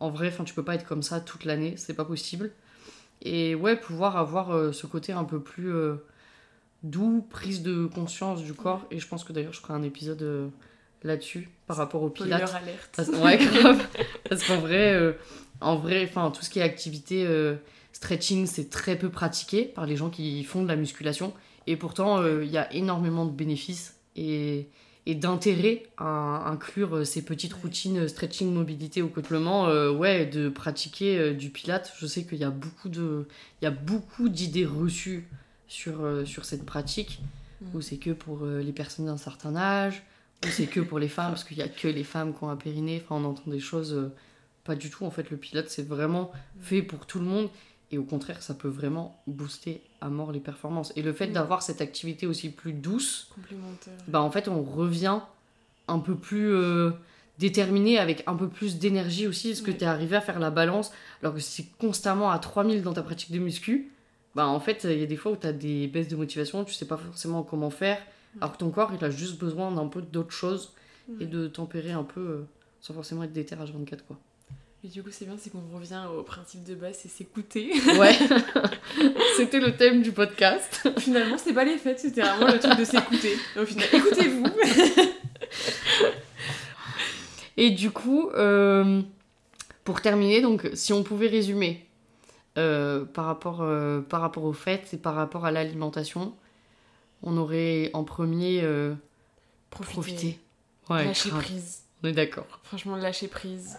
[0.00, 2.50] En vrai, enfin, tu peux pas être comme ça toute l'année, c'est pas possible.
[3.22, 5.72] Et ouais, pouvoir avoir ce côté un peu plus
[6.84, 8.86] doux, prise de conscience du corps.
[8.90, 10.50] Et je pense que d'ailleurs, je ferai un épisode
[11.02, 12.54] là-dessus par rapport au pilates.
[12.54, 12.90] alerte.
[12.96, 13.84] Parce- ouais, grave.
[14.28, 15.12] Parce qu'en vrai, euh,
[15.60, 17.56] en vrai, enfin, tout ce qui est activité euh,
[17.98, 21.34] stretching, c'est très peu pratiqué par les gens qui font de la musculation.
[21.66, 24.68] Et pourtant, euh, il y a énormément de bénéfices et,
[25.04, 29.10] et d'intérêt à inclure euh, ces petites routines euh, stretching, mobilité au.
[29.10, 31.92] Euh, ouais, de pratiquer euh, du pilate.
[31.98, 33.26] Je sais qu'il y a beaucoup de,
[33.60, 35.26] il y a beaucoup d'idées reçues
[35.66, 37.20] sur, sur cette pratique.
[37.60, 37.66] Mm.
[37.74, 40.04] Où c'est que pour les personnes d'un certain âge,
[40.46, 42.48] ou c'est que pour les femmes, parce qu'il y a que les femmes qui ont
[42.48, 43.02] un périnée.
[43.04, 44.12] Enfin, on entend des choses
[44.62, 45.04] pas du tout.
[45.04, 46.30] En fait, le pilote, c'est vraiment
[46.60, 47.48] fait pour tout le monde.
[47.90, 50.92] Et au contraire, ça peut vraiment booster à mort les performances.
[50.96, 51.32] Et le fait Mm.
[51.32, 53.94] d'avoir cette activité aussi plus douce, Complémentaire.
[54.08, 55.20] bah en fait, on revient
[55.88, 56.90] un peu plus euh,
[57.38, 60.50] déterminé, avec un peu plus d'énergie aussi, parce que tu es arrivé à faire la
[60.50, 63.90] balance, alors que si c'est constamment à 3000 dans ta pratique de muscu,
[64.34, 66.64] bah en fait, il y a des fois où tu as des baisses de motivation,
[66.64, 67.98] tu sais pas forcément comment faire,
[68.40, 70.72] alors que ton corps, il a juste besoin d'un peu d'autre chose
[71.20, 71.30] et Mm.
[71.30, 72.46] de tempérer un peu euh,
[72.82, 74.18] sans forcément être déter H24 quoi.
[74.84, 77.72] Mais du coup, c'est bien, c'est qu'on revient au principe de base, c'est s'écouter.
[77.98, 78.16] Ouais,
[79.36, 80.88] c'était le thème du podcast.
[80.98, 83.36] Finalement, c'est pas les fêtes, c'était vraiment le truc de s'écouter.
[83.60, 84.44] Au final, écoutez-vous.
[87.56, 89.02] Et du coup, euh,
[89.82, 91.84] pour terminer, donc si on pouvait résumer
[92.56, 96.36] euh, par, rapport, euh, par rapport aux fêtes et par rapport à l'alimentation,
[97.24, 98.64] on aurait en premier
[99.70, 100.38] profité.
[100.88, 101.42] Ouais, Lâcher grave.
[101.42, 101.82] prise.
[102.04, 102.60] on est d'accord.
[102.62, 103.76] Franchement, lâcher prise.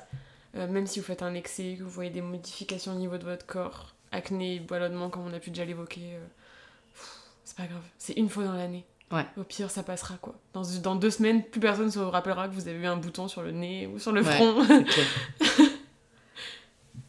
[0.55, 3.23] Euh, même si vous faites un excès, que vous voyez des modifications au niveau de
[3.23, 6.25] votre corps, acné, ballonnement, comme on a pu déjà l'évoquer, euh,
[7.43, 7.83] c'est pas grave.
[7.97, 8.85] C'est une fois dans l'année.
[9.11, 9.25] Ouais.
[9.37, 10.35] Au pire, ça passera quoi.
[10.53, 13.27] Dans, dans deux semaines, plus personne ne se rappellera que vous avez eu un bouton
[13.27, 14.31] sur le nez ou sur le Ouais.
[14.35, 14.63] front.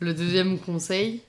[0.00, 1.20] Le deuxième conseil,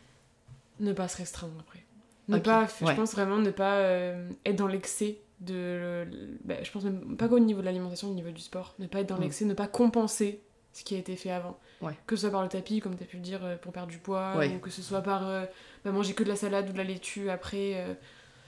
[0.79, 1.83] ne pas se restreindre après.
[2.29, 2.91] Ne pas, ouais.
[2.91, 6.07] Je pense vraiment ne pas euh, être dans l'excès de.
[6.45, 8.73] bah, je pense même pas qu'au niveau de l'alimentation, au niveau du sport.
[8.79, 9.21] Ne pas être dans Mm.
[9.23, 10.41] l'excès, ne pas compenser
[10.73, 11.57] ce qui a été fait avant.
[11.81, 11.93] Ouais.
[12.07, 13.89] Que ce soit par le tapis, comme tu as pu le dire, euh, pour perdre
[13.91, 14.55] du poids, Ouais.
[14.55, 15.45] ou que ce soit par euh,
[15.83, 17.73] bah, manger que de la salade ou de la laitue après.
[17.75, 17.93] euh,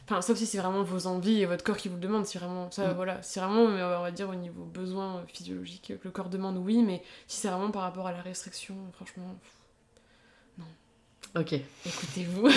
[0.05, 2.25] Enfin, sauf si c'est vraiment vos envies et votre corps qui vous le demande.
[2.25, 2.95] Si vraiment, ça, Mm.
[2.95, 3.23] voilà.
[3.23, 7.01] Si vraiment, on va dire, au niveau besoin physiologique que le corps demande, oui, mais
[7.25, 9.33] si c'est vraiment par rapport à la restriction, franchement,
[11.35, 11.53] ok.
[11.85, 12.49] écoutez-vous.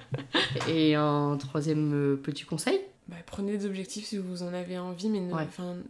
[0.68, 2.80] Et un troisième petit conseil?
[3.10, 5.46] Bah, prenez des objectifs si vous en avez envie, mais ne Ouais.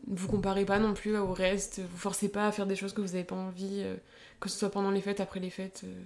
[0.06, 1.80] vous comparez pas non plus au reste.
[1.90, 3.96] Vous forcez pas à faire des choses que vous n'avez pas envie, euh,
[4.40, 5.82] que ce soit pendant les fêtes, après les fêtes.
[5.84, 6.02] euh.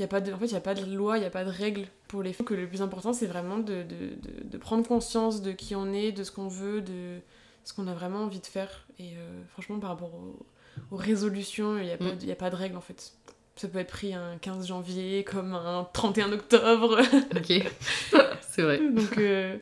[0.00, 1.30] Y a pas de, en fait, il n'y a pas de loi, il n'y a
[1.30, 2.46] pas de règle pour les fêtes.
[2.46, 5.92] Que le plus important, c'est vraiment de, de, de, de prendre conscience de qui on
[5.92, 7.18] est, de ce qu'on veut, de
[7.64, 8.86] ce qu'on a vraiment envie de faire.
[8.98, 10.36] Et euh, franchement, par rapport aux,
[10.90, 12.30] aux résolutions, il n'y a, pas Mm.
[12.30, 13.12] a pas de règle en fait.
[13.56, 17.00] Ça peut être pris un 15 janvier comme un 31 octobre.
[17.36, 17.52] Ok.
[18.40, 18.78] c'est vrai.
[18.90, 19.56] Donc, euh,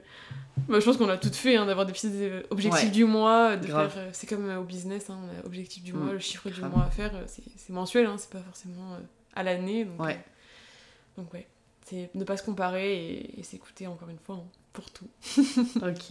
[0.68, 2.90] bah, je pense qu'on a tout fait, hein, d'avoir des petits euh, objectifs Ouais.
[2.90, 3.90] du mois, de Grave.
[3.93, 4.03] faire.
[4.05, 6.49] euh, c'est comme euh, au business, hein, on a objectif du Mm, mois, le chiffre
[6.49, 8.97] du mois à faire, c'est, c'est mensuel, hein, c'est pas forcément
[9.34, 9.84] à l'année.
[9.84, 10.14] Donc, Ouais.
[10.14, 11.47] euh, donc ouais,
[11.84, 15.09] c'est ne pas se comparer et, et s'écouter encore une fois hein, pour tout.
[15.82, 16.11] Ok.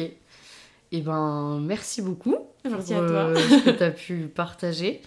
[0.93, 2.35] Et ben, merci beaucoup.
[2.69, 3.17] Merci pour, à toi.
[3.29, 5.01] euh, ce que tu as pu partager.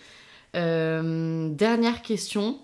[0.55, 2.59] Euh, dernière question.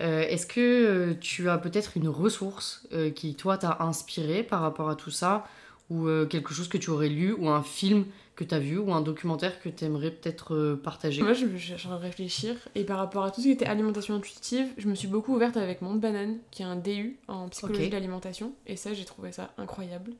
[0.00, 4.62] Euh, Est-ce que euh, tu as peut-être une ressource euh, qui, toi, t'a inspiré par
[4.62, 5.44] rapport à tout ça?
[5.90, 7.32] Ou quelque chose que tu aurais lu?
[7.32, 8.04] Ou un film
[8.36, 8.78] que tu as vu?
[8.78, 11.20] Ou un documentaire que tu aimerais peut-être partager?
[11.20, 12.54] Moi, je en train de réfléchir.
[12.76, 15.56] Et par rapport à tout ce qui était alimentation intuitive, je me suis beaucoup ouverte
[15.56, 18.52] avec Monde Banane, qui est un DU en psychologie de l'alimentation.
[18.68, 20.12] Et ça, j'ai trouvé ça incroyable.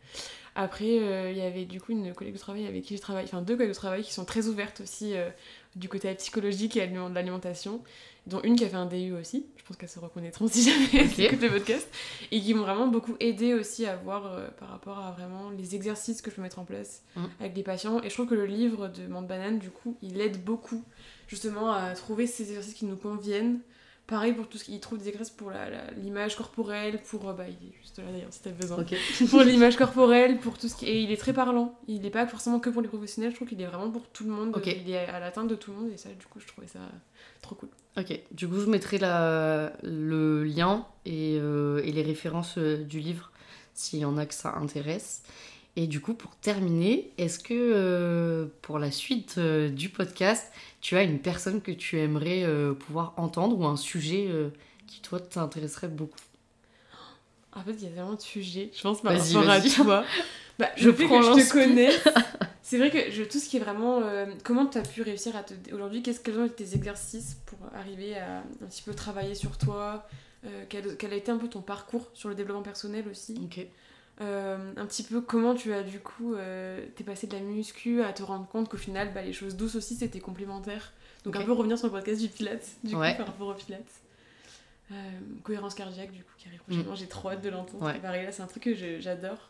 [0.57, 0.97] Après,
[1.31, 3.55] il y avait du coup une collègue de travail avec qui je travaille, enfin deux
[3.55, 5.15] collègues de travail qui sont très ouvertes aussi
[5.77, 7.83] du côté psychologique et de l'alimentation,
[8.27, 10.85] dont une qui a fait un DU aussi, je pense qu'elles se reconnaîtront si jamais
[10.87, 11.19] Ok.
[11.19, 11.89] elles écoutent le podcast,
[12.31, 15.75] et qui m'ont vraiment beaucoup aidé aussi à voir euh, par rapport à vraiment les
[15.75, 17.25] exercices que je peux mettre en place Mm.
[17.41, 18.03] avec les patients.
[18.03, 20.83] Et je trouve que le livre de Mande Banane, du coup, il aide beaucoup
[21.29, 23.61] justement à trouver ces exercices qui nous conviennent.
[24.11, 25.53] Pareil pour tout ce qu'il trouve des exercices pour
[25.97, 27.29] l'image corporelle, pour.
[27.29, 28.85] euh, bah, il est juste là d'ailleurs si t'as besoin
[29.31, 30.87] pour l'image corporelle, pour tout ce qui...
[30.87, 31.79] Et il est très parlant.
[31.87, 34.25] Il n'est pas forcément que pour les professionnels, je trouve qu'il est vraiment pour tout
[34.25, 34.61] le monde.
[34.67, 36.81] Il est à l'atteinte de tout le monde et ça, du coup, je trouvais ça
[37.41, 37.69] trop cool.
[37.97, 43.01] Ok, du coup je mettrai la, le lien et, euh, et les références euh, du
[43.01, 43.33] livre
[43.75, 45.23] s'il y en a que ça intéresse.
[45.77, 50.51] Et du coup pour terminer, est-ce que euh, pour la suite euh, du podcast,
[50.81, 54.29] tu as une personne que tu aimerais euh, pouvoir entendre ou un sujet
[54.87, 56.19] qui toi t'intéresserait beaucoup?
[57.53, 60.05] En fait, il y a tellement de sujets, je pense, par rapport à toi.
[60.59, 61.89] Bah, Je prends que je te connais.
[62.63, 64.03] C'est vrai que je, tout ce qui est vraiment.
[64.45, 65.55] comment tu as pu réussir à te.
[65.75, 69.57] Aujourd'hui, qu'est-ce quels ont été tes exercices pour arriver à un petit peu travailler sur
[69.57, 70.07] toi?
[70.69, 73.41] Quel, quel a été un peu ton parcours sur le développement personnel aussi?
[73.43, 73.67] Ok.
[74.21, 78.03] Euh, un petit peu comment tu as du coup, euh, t'es passé de la muscu
[78.03, 80.93] à te rendre compte qu'au final, bah, les choses douces aussi, c'était complémentaire.
[81.25, 83.13] Donc un peu revenir sur le podcast du Pilates, du Ouais.
[83.13, 83.83] coup, par rapport au Pilates.
[84.93, 84.95] Euh,
[85.45, 87.83] cohérence cardiaque, du coup, qui arrive prochainement, j'ai trop hâte de l'entendre.
[87.85, 87.87] Mm.
[87.87, 87.99] Ouais.
[88.01, 89.50] Pareil, là, c'est un truc que j'adore.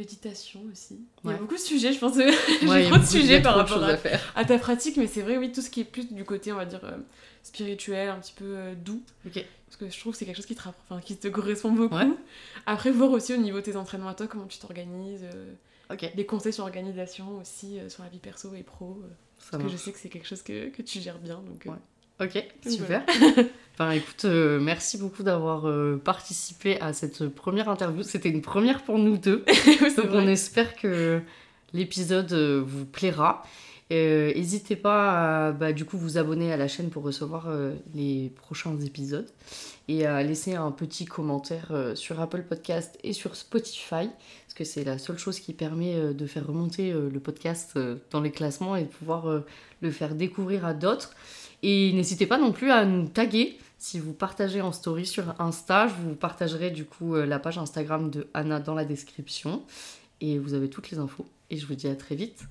[0.00, 0.98] Méditation aussi.
[1.24, 2.16] Il y a beaucoup de sujets, je pense.
[2.16, 2.32] Ouais,
[2.62, 3.84] j'ai trop de sujets par rapport
[4.34, 6.56] à, ta pratique, mais c'est vrai, oui, tout ce qui est plus du côté, on
[6.56, 6.96] va dire, euh,
[7.42, 9.02] spirituel, un petit peu euh, doux.
[9.24, 11.70] Parce que je trouve que c'est quelque chose qui te, rapp- enfin, qui te correspond
[11.72, 11.94] beaucoup.
[11.96, 12.08] Ouais.
[12.64, 16.24] Après, voir aussi au niveau de tes entraînements à toi, comment tu t'organises, euh, des
[16.24, 19.02] conseils sur l'organisation aussi, sur la vie perso et pro.
[19.50, 21.42] parce que je sais que c'est quelque chose que, que tu gères bien.
[21.46, 21.66] Donc.
[22.20, 23.04] Ok, super.
[23.74, 28.02] Enfin, écoute, euh, merci beaucoup d'avoir euh, participé à cette première interview.
[28.02, 29.42] C'était une première pour nous deux.
[29.96, 30.22] Donc vrai.
[30.22, 31.22] on espère que
[31.72, 33.42] l'épisode euh, vous plaira.
[33.90, 38.30] N'hésitez pas à bah, du coup vous abonner à la chaîne pour recevoir euh, les
[38.36, 39.28] prochains épisodes
[39.88, 44.08] et à laisser un petit commentaire euh, sur Apple Podcast et sur Spotify
[44.46, 47.76] parce que c'est la seule chose qui permet euh, de faire remonter le podcast
[48.12, 49.42] dans les classements et de pouvoir
[49.80, 51.10] le faire découvrir à d'autres.
[51.62, 55.88] Et n'hésitez pas non plus à nous taguer si vous partagez en story sur Insta.
[55.88, 59.62] Je vous partagerai du coup euh, la page Instagram de Anna dans la description
[60.20, 61.26] et vous avez toutes les infos.
[61.50, 62.44] Et je vous dis à très vite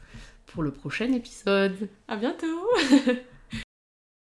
[0.48, 1.90] pour le prochain épisode.
[2.08, 2.48] À bientôt